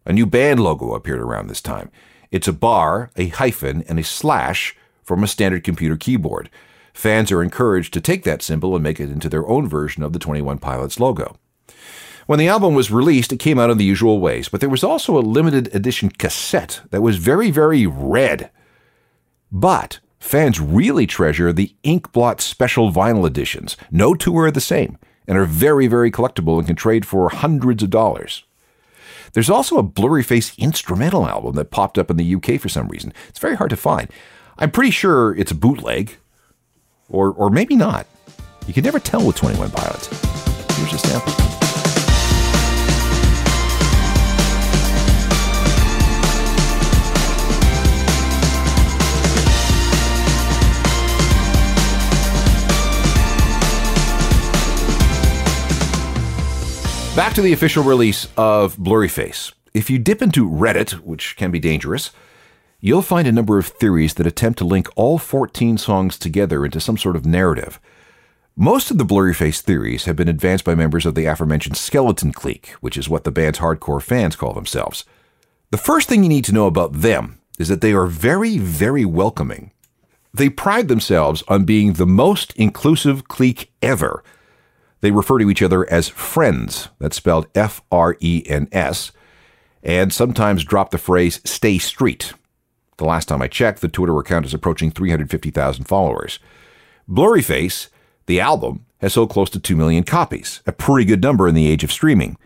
A 0.05 0.13
new 0.13 0.27
band 0.27 0.61
logo 0.61 0.93
appeared 0.93 1.21
around 1.21 1.47
this 1.47 1.63
time. 1.63 1.91
It's 2.31 2.47
a 2.47 2.53
bar, 2.53 3.11
a 3.17 3.29
hyphen, 3.29 3.85
and 3.89 3.99
a 3.99 4.05
slash 4.05 4.77
from 5.03 5.25
a 5.25 5.27
standard 5.27 5.65
computer 5.65 5.97
keyboard. 5.97 6.51
Fans 6.93 7.33
are 7.33 7.43
encouraged 7.43 7.95
to 7.95 8.03
take 8.03 8.25
that 8.25 8.43
symbol 8.43 8.75
and 8.75 8.83
make 8.83 9.01
it 9.01 9.11
into 9.11 9.31
their 9.31 9.49
own 9.49 9.67
version 9.67 10.03
of 10.03 10.13
the 10.13 10.19
21 10.19 10.59
Pilots 10.59 11.01
logo. 11.01 11.39
When 12.27 12.39
the 12.39 12.49
album 12.49 12.75
was 12.75 12.91
released, 12.91 13.33
it 13.33 13.39
came 13.39 13.59
out 13.59 13.71
in 13.71 13.79
the 13.79 13.85
usual 13.85 14.21
ways, 14.21 14.51
but 14.51 14.61
there 14.61 14.69
was 14.69 14.85
also 14.85 15.17
a 15.17 15.21
limited 15.21 15.75
edition 15.75 16.11
cassette 16.11 16.83
that 16.91 17.01
was 17.01 17.17
very, 17.17 17.51
very 17.51 17.87
red. 17.87 18.51
But 19.51 20.01
fans 20.21 20.61
really 20.61 21.07
treasure 21.07 21.51
the 21.51 21.75
Inkblot 21.83 22.43
special 22.43 22.93
vinyl 22.93 23.27
editions. 23.27 23.79
No 23.91 24.15
two 24.15 24.37
are 24.37 24.51
the 24.51 24.61
same 24.61 24.99
and 25.33 25.41
are 25.41 25.47
very, 25.47 25.87
very 25.87 26.11
collectible 26.11 26.59
and 26.59 26.67
can 26.67 26.77
trade 26.77 27.07
for 27.07 27.31
hundreds 27.31 27.83
of 27.83 27.89
dollars. 27.89 28.45
There's 29.33 29.49
also 29.49 29.79
a 29.79 29.83
Blurry 29.83 30.23
Face 30.23 30.53
instrumental 30.59 31.27
album 31.27 31.55
that 31.55 31.71
popped 31.71 31.97
up 31.97 32.11
in 32.11 32.19
the 32.19 32.35
UK 32.35 32.61
for 32.61 32.69
some 32.69 32.87
reason. 32.89 33.15
It's 33.31 33.39
very 33.39 33.57
hard 33.57 33.71
to 33.71 33.77
find. 33.77 34.11
I'm 34.59 34.71
pretty 34.71 34.91
sure 34.91 35.35
it's 35.35 35.51
a 35.51 35.55
bootleg, 35.55 36.19
or, 37.09 37.33
or 37.33 37.49
maybe 37.49 37.77
not. 37.77 38.07
You 38.67 38.75
can 38.75 38.85
never 38.85 38.99
tell 38.99 39.27
with 39.27 39.37
21 39.37 39.71
Pilots. 39.71 40.09
Here's 40.77 40.93
a 40.93 40.99
sample. 40.99 41.62
Back 57.15 57.35
to 57.35 57.43
the 57.43 57.53
official 57.53 57.85
release 57.85 58.27
of 58.39 58.75
Blurryface. 58.79 59.53
If 59.75 59.91
you 59.91 59.99
dip 59.99 60.23
into 60.23 60.49
Reddit, 60.49 60.93
which 61.03 61.37
can 61.37 61.51
be 61.51 61.59
dangerous, 61.59 62.11
you'll 62.81 63.03
find 63.03 63.29
a 63.29 63.33
number 63.33 63.59
of 63.59 63.67
theories 63.67 64.15
that 64.15 64.27
attempt 64.27 64.61
to 64.61 64.65
link 64.65 64.89
all 64.97 65.19
14 65.19 65.77
songs 65.77 66.17
together 66.17 66.65
into 66.65 66.81
some 66.81 66.97
sort 66.97 67.15
of 67.15 67.27
narrative. 67.27 67.79
Most 68.57 68.91
of 68.91 68.97
the 68.97 69.05
Blurryface 69.05 69.61
theories 69.61 70.07
have 70.07 70.17
been 70.17 70.27
advanced 70.27 70.65
by 70.65 70.75
members 70.75 71.05
of 71.05 71.15
the 71.15 71.27
aforementioned 71.27 71.77
Skeleton 71.77 72.33
Clique, 72.33 72.71
which 72.81 72.97
is 72.97 73.11
what 73.11 73.25
the 73.25 73.31
band's 73.31 73.59
hardcore 73.59 74.03
fans 74.03 74.35
call 74.35 74.55
themselves. 74.55 75.05
The 75.71 75.77
first 75.77 76.09
thing 76.09 76.23
you 76.23 76.31
need 76.31 76.47
to 76.47 76.55
know 76.55 76.67
about 76.67 77.03
them 77.03 77.41
is 77.59 77.69
that 77.69 77.83
they 77.83 77.93
are 77.93 78.07
very, 78.07 78.57
very 78.57 79.05
welcoming. 79.05 79.71
They 80.33 80.49
pride 80.49 80.89
themselves 80.89 81.45
on 81.47 81.65
being 81.65 81.93
the 81.93 82.07
most 82.07 82.55
inclusive 82.57 83.29
clique 83.29 83.71
ever. 83.83 84.25
They 85.03 85.11
refer 85.11 85.39
to 85.39 85.51
each 85.51 85.63
other 85.63 85.89
as 85.93 86.09
friends, 86.09 86.89
that's 86.99 87.17
spelled 87.17 87.49
F 87.55 87.83
R 87.91 88.17
E 88.21 88.45
N 88.47 88.69
S, 88.73 89.13
and 89.83 90.13
sometimes 90.13 90.65
drop 90.65 90.91
the 90.91 90.99
phrase 90.99 91.41
stay 91.45 91.79
street. 91.79 92.33
The 92.99 93.05
last 93.05 93.27
time 93.27 93.43
I 93.43 93.49
checked, 93.49 93.81
the 93.81 93.89
Twitter 93.89 94.17
account 94.19 94.47
is 94.47 94.55
approaching 94.55 94.93
350,000 94.93 95.85
followers. 95.85 96.39
Blurryface, 97.09 97.89
the 98.27 98.39
album, 98.39 98.87
has 99.01 99.15
sold 99.15 99.31
close 99.31 99.51
to 99.51 99.59
2 99.59 99.75
million 99.75 100.05
copies, 100.05 100.63
a 100.67 100.73
pretty 100.73 101.05
good 101.05 101.21
number 101.21 101.49
in 101.49 101.57
the 101.57 101.69
age 101.69 101.83
of 101.83 101.91
streaming. 101.91 102.37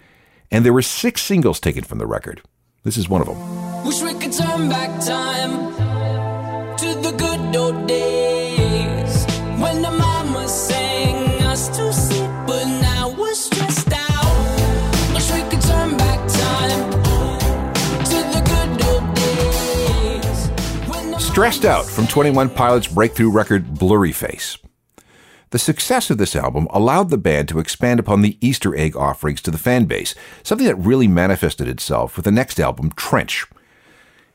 And 0.51 0.65
there 0.65 0.73
were 0.73 0.81
six 0.81 1.21
singles 1.21 1.61
taken 1.61 1.85
from 1.85 1.99
the 1.99 2.07
record. 2.07 2.41
This 2.85 2.97
is 2.97 3.09
one 3.09 3.21
of 3.21 3.27
them. 3.27 3.85
Wish 3.85 4.01
we 4.01 4.15
could 4.15 4.33
turn 4.33 4.71
back 4.71 4.89
time 5.05 5.75
to 6.79 6.95
the 7.03 7.15
good 7.19 7.55
old 7.55 7.87
days 7.87 9.27
when 9.61 9.83
the 9.83 9.91
mama 9.91 10.49
sang 10.49 11.43
us 11.43 11.69
to 11.77 11.93
sleep, 11.93 12.46
Stressed 21.37 21.67
Out 21.67 21.85
from 21.85 22.07
21 22.07 22.49
Pilots' 22.49 22.87
breakthrough 22.87 23.31
record 23.31 23.75
Blurry 23.75 24.11
Face. 24.11 24.57
The 25.51 25.59
success 25.59 26.09
of 26.09 26.17
this 26.17 26.35
album 26.35 26.67
allowed 26.71 27.11
the 27.11 27.19
band 27.19 27.51
to 27.51 27.59
expand 27.59 28.01
upon 28.01 28.23
the 28.23 28.39
Easter 28.41 28.75
egg 28.75 28.97
offerings 28.97 29.43
to 29.43 29.51
the 29.51 29.59
fan 29.59 29.85
base, 29.85 30.15
something 30.43 30.67
that 30.67 30.77
really 30.77 31.07
manifested 31.07 31.69
itself 31.69 32.17
with 32.17 32.25
the 32.25 32.31
next 32.31 32.59
album, 32.59 32.91
Trench. 32.93 33.45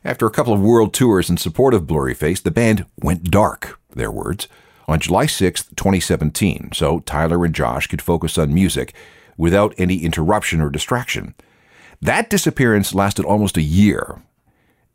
After 0.04 0.26
a 0.26 0.30
couple 0.30 0.54
of 0.54 0.60
world 0.60 0.94
tours 0.94 1.28
in 1.28 1.38
support 1.38 1.74
of 1.74 1.88
Blurry 1.88 2.14
Face, 2.14 2.40
the 2.40 2.52
band 2.52 2.86
went 3.02 3.32
dark, 3.32 3.80
their 3.90 4.12
words, 4.12 4.46
on 4.86 5.00
July 5.00 5.26
6, 5.26 5.64
2017, 5.74 6.70
so 6.72 7.00
Tyler 7.00 7.44
and 7.44 7.52
Josh 7.52 7.88
could 7.88 8.00
focus 8.00 8.38
on 8.38 8.54
music 8.54 8.94
without 9.36 9.74
any 9.76 10.04
interruption 10.04 10.60
or 10.60 10.70
distraction. 10.70 11.34
That 12.00 12.30
disappearance 12.30 12.94
lasted 12.94 13.24
almost 13.24 13.56
a 13.56 13.62
year, 13.62 14.22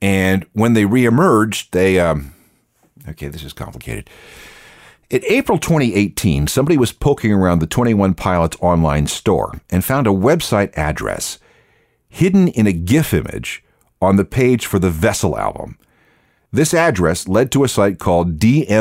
and 0.01 0.45
when 0.53 0.73
they 0.73 0.83
reemerged, 0.83 1.71
they, 1.71 1.99
um, 1.99 2.33
okay, 3.09 3.27
this 3.27 3.43
is 3.43 3.53
complicated. 3.53 4.09
In 5.09 5.23
April 5.29 5.57
2018, 5.57 6.47
somebody 6.47 6.77
was 6.77 6.91
poking 6.91 7.31
around 7.31 7.59
the 7.59 7.67
21 7.67 8.13
Pilots 8.13 8.57
online 8.59 9.07
store 9.07 9.61
and 9.69 9.85
found 9.85 10.05
a 10.05 10.11
website 10.11 10.77
address 10.77 11.39
hidden 12.09 12.49
in 12.49 12.67
a 12.67 12.73
GIF 12.73 13.13
image 13.13 13.63
on 14.01 14.17
the 14.17 14.25
page 14.25 14.65
for 14.65 14.79
the 14.79 14.89
Vessel 14.89 15.37
album. 15.37 15.77
This 16.51 16.73
address 16.73 17.27
led 17.27 17.51
to 17.51 17.63
a 17.63 17.69
site 17.69 17.99
called 17.99 18.39
dmaorg.info, 18.39 18.73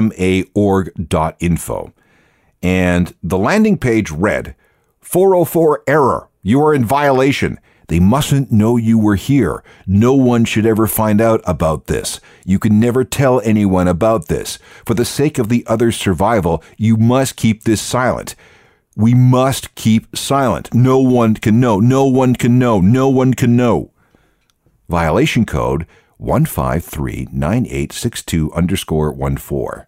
and 2.63 3.15
the 3.23 3.39
landing 3.39 3.77
page 3.79 4.11
read 4.11 4.57
404 5.01 5.83
error, 5.87 6.29
you 6.43 6.61
are 6.65 6.75
in 6.75 6.85
violation. 6.85 7.61
They 7.89 8.01
mustn't 8.01 8.51
know 8.51 8.77
you 8.77 8.99
were 8.99 9.15
here. 9.15 9.63
No 9.87 10.13
one 10.13 10.45
should 10.45 10.67
ever 10.67 10.87
find 10.87 11.21
out 11.21 11.41
about 11.47 11.87
this. 11.87 12.21
You 12.45 12.59
can 12.59 12.81
never 12.81 13.05
tell 13.05 13.41
anyone 13.43 13.87
about 13.87 14.27
this. 14.27 14.59
For 14.85 14.95
the 14.95 15.05
sake 15.05 15.39
of 15.39 15.49
the 15.49 15.65
other's 15.67 15.97
survival, 15.97 16.63
you 16.77 16.97
must 16.97 17.37
keep 17.37 17.63
this 17.63 17.81
silent. 17.81 18.35
We 18.97 19.15
must 19.15 19.75
keep 19.75 20.17
silent. 20.17 20.75
No 20.75 20.99
one 20.99 21.35
can 21.35 21.61
know. 21.61 21.79
No 21.79 22.07
one 22.07 22.35
can 22.35 22.59
know. 22.59 22.81
No 22.81 23.09
one 23.09 23.35
can 23.35 23.57
know. 23.57 23.93
Violation 24.89 25.45
code 25.45 25.87
1539862 26.21 28.53
underscore 28.55 29.15
14. 29.15 29.87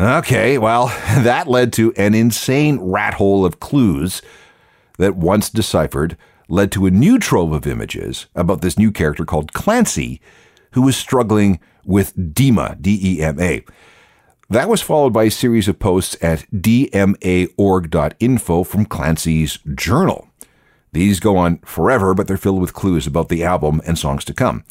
Okay, 0.00 0.58
well, 0.58 0.86
that 1.18 1.48
led 1.48 1.72
to 1.74 1.92
an 1.94 2.14
insane 2.14 2.78
rat 2.78 3.14
hole 3.14 3.44
of 3.44 3.58
clues 3.58 4.22
that 4.98 5.16
once 5.16 5.50
deciphered 5.50 6.16
led 6.48 6.72
to 6.72 6.86
a 6.86 6.90
new 6.90 7.18
trove 7.18 7.52
of 7.52 7.66
images 7.66 8.26
about 8.34 8.60
this 8.62 8.78
new 8.78 8.90
character 8.90 9.24
called 9.24 9.52
Clancy, 9.52 10.20
who 10.72 10.82
was 10.82 10.96
struggling 10.96 11.60
with 11.84 12.14
DEMA, 12.34 12.76
D 12.80 12.98
E 13.02 13.22
M 13.22 13.40
A. 13.40 13.64
That 14.50 14.68
was 14.68 14.80
followed 14.80 15.12
by 15.12 15.24
a 15.24 15.30
series 15.30 15.68
of 15.68 15.78
posts 15.78 16.16
at 16.22 16.50
dmaorg.info 16.50 17.54
from 18.64 18.86
Clancy's 18.86 19.58
journal. 19.74 20.28
These 20.92 21.20
go 21.20 21.36
on 21.36 21.58
forever, 21.58 22.14
but 22.14 22.26
they're 22.26 22.38
filled 22.38 22.62
with 22.62 22.72
clues 22.72 23.06
about 23.06 23.28
the 23.28 23.44
album 23.44 23.82
and 23.86 23.98
songs 23.98 24.24
to 24.24 24.32
come. 24.32 24.64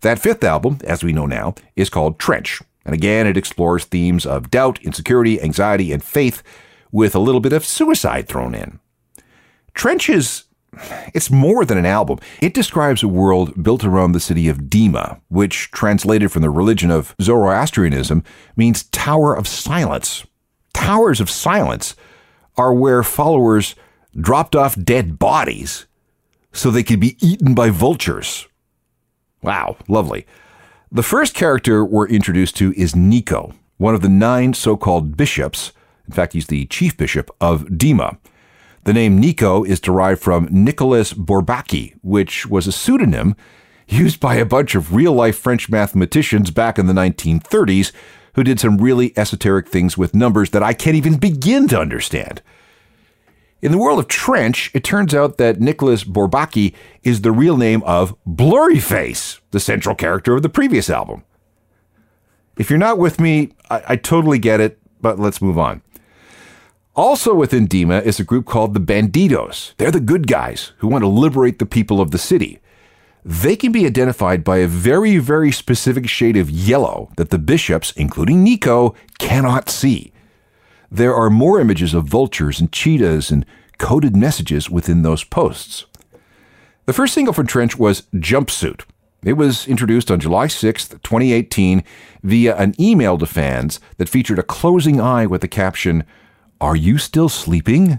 That 0.00 0.18
fifth 0.18 0.42
album, 0.42 0.78
as 0.84 1.04
we 1.04 1.12
know 1.12 1.26
now, 1.26 1.54
is 1.76 1.90
called 1.90 2.18
Trench. 2.18 2.62
And 2.86 2.94
again, 2.94 3.26
it 3.26 3.36
explores 3.36 3.84
themes 3.84 4.24
of 4.24 4.50
doubt, 4.50 4.82
insecurity, 4.82 5.40
anxiety, 5.42 5.92
and 5.92 6.02
faith 6.02 6.42
with 6.90 7.14
a 7.14 7.20
little 7.20 7.40
bit 7.40 7.52
of 7.52 7.66
suicide 7.66 8.28
thrown 8.28 8.54
in. 8.54 8.80
Trench 9.74 10.08
is 10.08 10.44
it's 11.14 11.30
more 11.30 11.64
than 11.64 11.78
an 11.78 11.86
album. 11.86 12.18
It 12.40 12.54
describes 12.54 13.02
a 13.02 13.08
world 13.08 13.62
built 13.62 13.84
around 13.84 14.12
the 14.12 14.20
city 14.20 14.48
of 14.48 14.70
DEMA, 14.70 15.20
which, 15.28 15.70
translated 15.70 16.32
from 16.32 16.42
the 16.42 16.50
religion 16.50 16.90
of 16.90 17.14
Zoroastrianism, 17.20 18.24
means 18.56 18.84
Tower 18.84 19.34
of 19.34 19.46
Silence. 19.46 20.24
Towers 20.72 21.20
of 21.20 21.30
Silence 21.30 21.94
are 22.56 22.72
where 22.72 23.02
followers 23.02 23.74
dropped 24.18 24.56
off 24.56 24.82
dead 24.82 25.18
bodies 25.18 25.86
so 26.52 26.70
they 26.70 26.82
could 26.82 27.00
be 27.00 27.16
eaten 27.20 27.54
by 27.54 27.70
vultures. 27.70 28.46
Wow, 29.42 29.76
lovely. 29.88 30.26
The 30.90 31.02
first 31.02 31.34
character 31.34 31.84
we're 31.84 32.08
introduced 32.08 32.56
to 32.56 32.72
is 32.74 32.94
Nico, 32.94 33.54
one 33.78 33.94
of 33.94 34.02
the 34.02 34.08
nine 34.08 34.54
so 34.54 34.76
called 34.76 35.16
bishops. 35.16 35.72
In 36.06 36.12
fact, 36.12 36.34
he's 36.34 36.46
the 36.46 36.66
chief 36.66 36.96
bishop 36.96 37.30
of 37.40 37.78
DEMA. 37.78 38.18
The 38.84 38.92
name 38.92 39.20
Nico 39.20 39.62
is 39.62 39.78
derived 39.78 40.20
from 40.20 40.48
Nicolas 40.50 41.12
Bourbaki, 41.12 41.94
which 42.02 42.46
was 42.46 42.66
a 42.66 42.72
pseudonym 42.72 43.36
used 43.88 44.18
by 44.18 44.36
a 44.36 44.44
bunch 44.44 44.74
of 44.74 44.94
real 44.94 45.12
life 45.12 45.38
French 45.38 45.68
mathematicians 45.68 46.50
back 46.50 46.78
in 46.78 46.86
the 46.86 46.92
1930s 46.92 47.92
who 48.34 48.42
did 48.42 48.58
some 48.58 48.78
really 48.78 49.16
esoteric 49.16 49.68
things 49.68 49.98
with 49.98 50.14
numbers 50.14 50.50
that 50.50 50.62
I 50.62 50.72
can't 50.72 50.96
even 50.96 51.18
begin 51.18 51.68
to 51.68 51.78
understand. 51.78 52.42
In 53.60 53.70
the 53.70 53.78
world 53.78 54.00
of 54.00 54.08
Trench, 54.08 54.70
it 54.74 54.82
turns 54.82 55.14
out 55.14 55.36
that 55.38 55.60
Nicholas 55.60 56.02
Bourbaki 56.02 56.74
is 57.04 57.20
the 57.20 57.30
real 57.30 57.56
name 57.56 57.82
of 57.84 58.16
Blurryface, 58.26 59.40
the 59.52 59.60
central 59.60 59.94
character 59.94 60.34
of 60.34 60.42
the 60.42 60.48
previous 60.48 60.90
album. 60.90 61.22
If 62.56 62.70
you're 62.70 62.78
not 62.78 62.98
with 62.98 63.20
me, 63.20 63.52
I, 63.70 63.82
I 63.90 63.96
totally 63.96 64.38
get 64.38 64.60
it, 64.60 64.80
but 65.00 65.20
let's 65.20 65.40
move 65.40 65.58
on. 65.58 65.81
Also 66.94 67.32
within 67.34 67.66
DEMA 67.66 68.02
is 68.02 68.20
a 68.20 68.24
group 68.24 68.44
called 68.44 68.74
the 68.74 68.80
Banditos. 68.80 69.72
They're 69.78 69.90
the 69.90 69.98
good 69.98 70.26
guys 70.26 70.72
who 70.78 70.88
want 70.88 71.02
to 71.02 71.08
liberate 71.08 71.58
the 71.58 71.64
people 71.64 72.02
of 72.02 72.10
the 72.10 72.18
city. 72.18 72.60
They 73.24 73.56
can 73.56 73.72
be 73.72 73.86
identified 73.86 74.44
by 74.44 74.58
a 74.58 74.66
very, 74.66 75.16
very 75.16 75.52
specific 75.52 76.06
shade 76.06 76.36
of 76.36 76.50
yellow 76.50 77.10
that 77.16 77.30
the 77.30 77.38
bishops, 77.38 77.92
including 77.92 78.42
Nico, 78.42 78.94
cannot 79.18 79.70
see. 79.70 80.12
There 80.90 81.14
are 81.14 81.30
more 81.30 81.60
images 81.60 81.94
of 81.94 82.04
vultures 82.04 82.60
and 82.60 82.70
cheetahs 82.70 83.30
and 83.30 83.46
coded 83.78 84.14
messages 84.14 84.68
within 84.68 85.00
those 85.00 85.24
posts. 85.24 85.86
The 86.84 86.92
first 86.92 87.14
single 87.14 87.32
from 87.32 87.46
Trench 87.46 87.78
was 87.78 88.02
Jumpsuit. 88.12 88.82
It 89.24 89.34
was 89.34 89.66
introduced 89.66 90.10
on 90.10 90.20
July 90.20 90.48
6th, 90.48 90.90
2018, 91.02 91.84
via 92.22 92.56
an 92.56 92.74
email 92.78 93.16
to 93.16 93.24
fans 93.24 93.80
that 93.96 94.10
featured 94.10 94.38
a 94.38 94.42
closing 94.42 95.00
eye 95.00 95.24
with 95.24 95.40
the 95.40 95.48
caption, 95.48 96.04
Are 96.62 96.76
you 96.76 96.96
still 96.96 97.28
sleeping? 97.28 97.98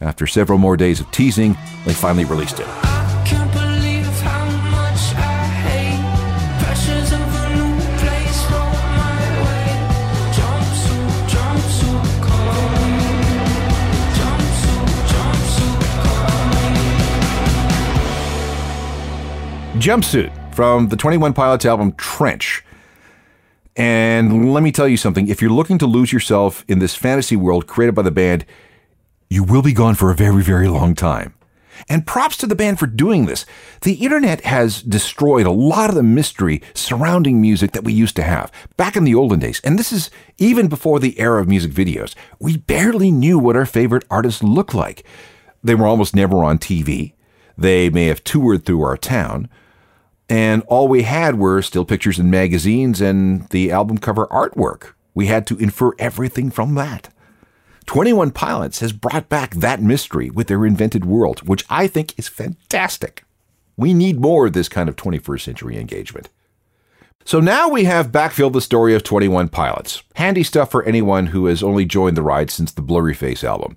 After 0.00 0.28
several 0.28 0.58
more 0.58 0.76
days 0.76 1.00
of 1.00 1.10
teasing, 1.10 1.56
they 1.84 1.92
finally 1.92 2.24
released 2.24 2.60
it. 2.60 2.66
Can't 3.26 3.52
believe 3.52 4.06
how 4.20 4.44
much 4.70 5.12
I 5.16 5.44
hate 5.66 5.98
pressures 6.62 7.10
of 7.10 7.18
a 7.18 7.48
new 7.56 7.80
place 7.98 8.44
for 8.46 8.70
my 8.94 9.18
way. 9.42 9.66
Jumpsuit, 10.38 11.26
jumpsuit, 11.34 12.22
call 12.22 12.78
me. 12.78 13.10
Jumpsuit, 14.14 14.88
jumpsuit, 15.10 15.82
call 16.04 16.46
me. 19.74 19.80
Jumpsuit 19.80 20.30
from 20.54 20.88
the 20.90 20.96
21 20.96 21.32
Pilots 21.32 21.64
album 21.64 21.90
Trench. 21.94 22.64
And 23.76 24.52
let 24.52 24.62
me 24.62 24.70
tell 24.70 24.88
you 24.88 24.96
something 24.96 25.28
if 25.28 25.42
you're 25.42 25.50
looking 25.50 25.78
to 25.78 25.86
lose 25.86 26.12
yourself 26.12 26.64
in 26.68 26.78
this 26.78 26.94
fantasy 26.94 27.36
world 27.36 27.66
created 27.66 27.94
by 27.94 28.02
the 28.02 28.10
band, 28.10 28.46
you 29.28 29.42
will 29.42 29.62
be 29.62 29.72
gone 29.72 29.94
for 29.94 30.10
a 30.10 30.14
very, 30.14 30.42
very 30.42 30.68
long 30.68 30.94
time. 30.94 31.34
And 31.88 32.06
props 32.06 32.36
to 32.36 32.46
the 32.46 32.54
band 32.54 32.78
for 32.78 32.86
doing 32.86 33.26
this. 33.26 33.44
The 33.82 33.94
internet 33.94 34.42
has 34.42 34.80
destroyed 34.80 35.44
a 35.44 35.50
lot 35.50 35.90
of 35.90 35.96
the 35.96 36.04
mystery 36.04 36.62
surrounding 36.72 37.40
music 37.40 37.72
that 37.72 37.82
we 37.82 37.92
used 37.92 38.14
to 38.16 38.22
have 38.22 38.52
back 38.76 38.96
in 38.96 39.02
the 39.02 39.16
olden 39.16 39.40
days. 39.40 39.60
And 39.64 39.76
this 39.76 39.92
is 39.92 40.08
even 40.38 40.68
before 40.68 41.00
the 41.00 41.18
era 41.18 41.40
of 41.40 41.48
music 41.48 41.72
videos. 41.72 42.14
We 42.38 42.58
barely 42.58 43.10
knew 43.10 43.40
what 43.40 43.56
our 43.56 43.66
favorite 43.66 44.04
artists 44.08 44.42
looked 44.42 44.74
like. 44.74 45.04
They 45.64 45.74
were 45.74 45.88
almost 45.88 46.14
never 46.14 46.44
on 46.44 46.58
TV. 46.58 47.14
They 47.58 47.90
may 47.90 48.06
have 48.06 48.22
toured 48.22 48.64
through 48.64 48.82
our 48.82 48.96
town. 48.96 49.48
And 50.34 50.64
all 50.66 50.88
we 50.88 51.02
had 51.02 51.38
were 51.38 51.62
still 51.62 51.84
pictures 51.84 52.18
in 52.18 52.28
magazines 52.28 53.00
and 53.00 53.48
the 53.50 53.70
album 53.70 53.98
cover 53.98 54.26
artwork. 54.26 54.94
We 55.14 55.26
had 55.26 55.46
to 55.46 55.56
infer 55.58 55.92
everything 55.96 56.50
from 56.50 56.74
that. 56.74 57.08
21 57.86 58.32
Pilots 58.32 58.80
has 58.80 58.92
brought 58.92 59.28
back 59.28 59.54
that 59.54 59.80
mystery 59.80 60.30
with 60.30 60.48
their 60.48 60.66
invented 60.66 61.04
world, 61.04 61.46
which 61.46 61.64
I 61.70 61.86
think 61.86 62.18
is 62.18 62.26
fantastic. 62.26 63.22
We 63.76 63.94
need 63.94 64.18
more 64.18 64.46
of 64.46 64.54
this 64.54 64.68
kind 64.68 64.88
of 64.88 64.96
21st 64.96 65.40
century 65.40 65.78
engagement. 65.78 66.30
So 67.24 67.38
now 67.38 67.68
we 67.68 67.84
have 67.84 68.10
backfilled 68.10 68.54
the 68.54 68.60
story 68.60 68.92
of 68.92 69.04
21 69.04 69.50
Pilots. 69.50 70.02
Handy 70.16 70.42
stuff 70.42 70.68
for 70.68 70.82
anyone 70.82 71.26
who 71.26 71.46
has 71.46 71.62
only 71.62 71.84
joined 71.84 72.16
the 72.16 72.22
ride 72.22 72.50
since 72.50 72.72
the 72.72 72.82
Blurryface 72.82 73.44
album. 73.44 73.76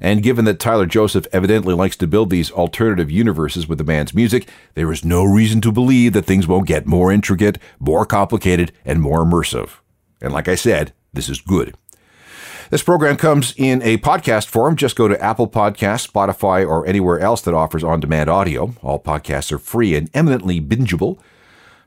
And 0.00 0.22
given 0.22 0.44
that 0.44 0.60
Tyler 0.60 0.86
Joseph 0.86 1.26
evidently 1.32 1.74
likes 1.74 1.96
to 1.96 2.06
build 2.06 2.30
these 2.30 2.50
alternative 2.50 3.10
universes 3.10 3.66
with 3.66 3.78
the 3.78 3.84
band's 3.84 4.14
music, 4.14 4.48
there 4.74 4.92
is 4.92 5.04
no 5.04 5.24
reason 5.24 5.60
to 5.62 5.72
believe 5.72 6.12
that 6.12 6.26
things 6.26 6.46
won't 6.46 6.66
get 6.66 6.86
more 6.86 7.10
intricate, 7.10 7.58
more 7.78 8.04
complicated, 8.04 8.72
and 8.84 9.00
more 9.00 9.24
immersive. 9.24 9.70
And 10.20 10.32
like 10.32 10.48
I 10.48 10.54
said, 10.54 10.92
this 11.12 11.28
is 11.28 11.40
good. 11.40 11.74
This 12.68 12.82
program 12.82 13.16
comes 13.16 13.54
in 13.56 13.80
a 13.82 13.98
podcast 13.98 14.48
form. 14.48 14.74
Just 14.74 14.96
go 14.96 15.06
to 15.06 15.22
Apple 15.22 15.48
Podcasts, 15.48 16.10
Spotify, 16.10 16.66
or 16.66 16.84
anywhere 16.86 17.20
else 17.20 17.40
that 17.42 17.54
offers 17.54 17.84
on 17.84 18.00
demand 18.00 18.28
audio. 18.28 18.74
All 18.82 19.00
podcasts 19.00 19.52
are 19.52 19.58
free 19.58 19.94
and 19.94 20.10
eminently 20.12 20.60
bingeable. 20.60 21.18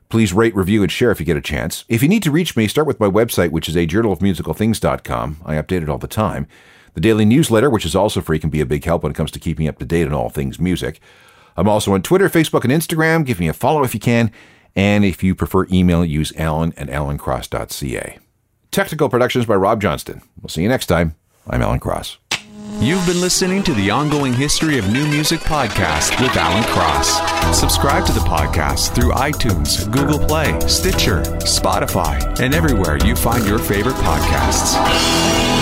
Please 0.08 0.32
rate, 0.32 0.56
review, 0.56 0.82
and 0.82 0.90
share 0.90 1.10
if 1.10 1.20
you 1.20 1.26
get 1.26 1.36
a 1.36 1.42
chance. 1.42 1.84
If 1.88 2.02
you 2.02 2.08
need 2.08 2.22
to 2.24 2.30
reach 2.30 2.56
me, 2.56 2.66
start 2.66 2.86
with 2.86 2.98
my 2.98 3.08
website, 3.08 3.50
which 3.50 3.68
is 3.68 3.76
a 3.76 3.86
journalofmusicalthings.com. 3.86 5.36
I 5.44 5.54
update 5.54 5.82
it 5.82 5.88
all 5.88 5.98
the 5.98 6.08
time. 6.08 6.48
The 6.94 7.00
daily 7.00 7.24
newsletter, 7.24 7.70
which 7.70 7.84
is 7.84 7.94
also 7.94 8.20
free, 8.20 8.38
can 8.38 8.50
be 8.50 8.60
a 8.60 8.66
big 8.66 8.84
help 8.84 9.02
when 9.02 9.12
it 9.12 9.16
comes 9.16 9.30
to 9.32 9.38
keeping 9.38 9.68
up 9.68 9.78
to 9.78 9.84
date 9.84 10.06
on 10.06 10.12
all 10.12 10.28
things 10.30 10.58
music. 10.58 11.00
I'm 11.56 11.68
also 11.68 11.92
on 11.94 12.02
Twitter, 12.02 12.28
Facebook, 12.28 12.64
and 12.64 12.72
Instagram. 12.72 13.24
Give 13.24 13.40
me 13.40 13.48
a 13.48 13.52
follow 13.52 13.84
if 13.84 13.94
you 13.94 14.00
can. 14.00 14.32
And 14.76 15.04
if 15.04 15.22
you 15.22 15.34
prefer 15.34 15.66
email, 15.70 16.04
use 16.04 16.32
alan 16.36 16.72
at 16.76 16.88
alancross.ca. 16.88 18.18
Technical 18.70 19.08
productions 19.08 19.46
by 19.46 19.56
Rob 19.56 19.80
Johnston. 19.80 20.22
We'll 20.40 20.48
see 20.48 20.62
you 20.62 20.68
next 20.68 20.86
time. 20.86 21.16
I'm 21.48 21.60
Alan 21.60 21.80
Cross. 21.80 22.18
You've 22.78 23.04
been 23.04 23.20
listening 23.20 23.62
to 23.64 23.74
the 23.74 23.90
Ongoing 23.90 24.32
History 24.32 24.78
of 24.78 24.90
New 24.90 25.06
Music 25.08 25.40
podcast 25.40 26.18
with 26.22 26.34
Alan 26.36 26.62
Cross. 26.64 27.58
Subscribe 27.58 28.06
to 28.06 28.12
the 28.12 28.20
podcast 28.20 28.94
through 28.94 29.12
iTunes, 29.12 29.90
Google 29.92 30.24
Play, 30.24 30.58
Stitcher, 30.60 31.20
Spotify, 31.40 32.40
and 32.40 32.54
everywhere 32.54 32.96
you 33.04 33.16
find 33.16 33.46
your 33.46 33.58
favorite 33.58 33.96
podcasts. 33.96 35.59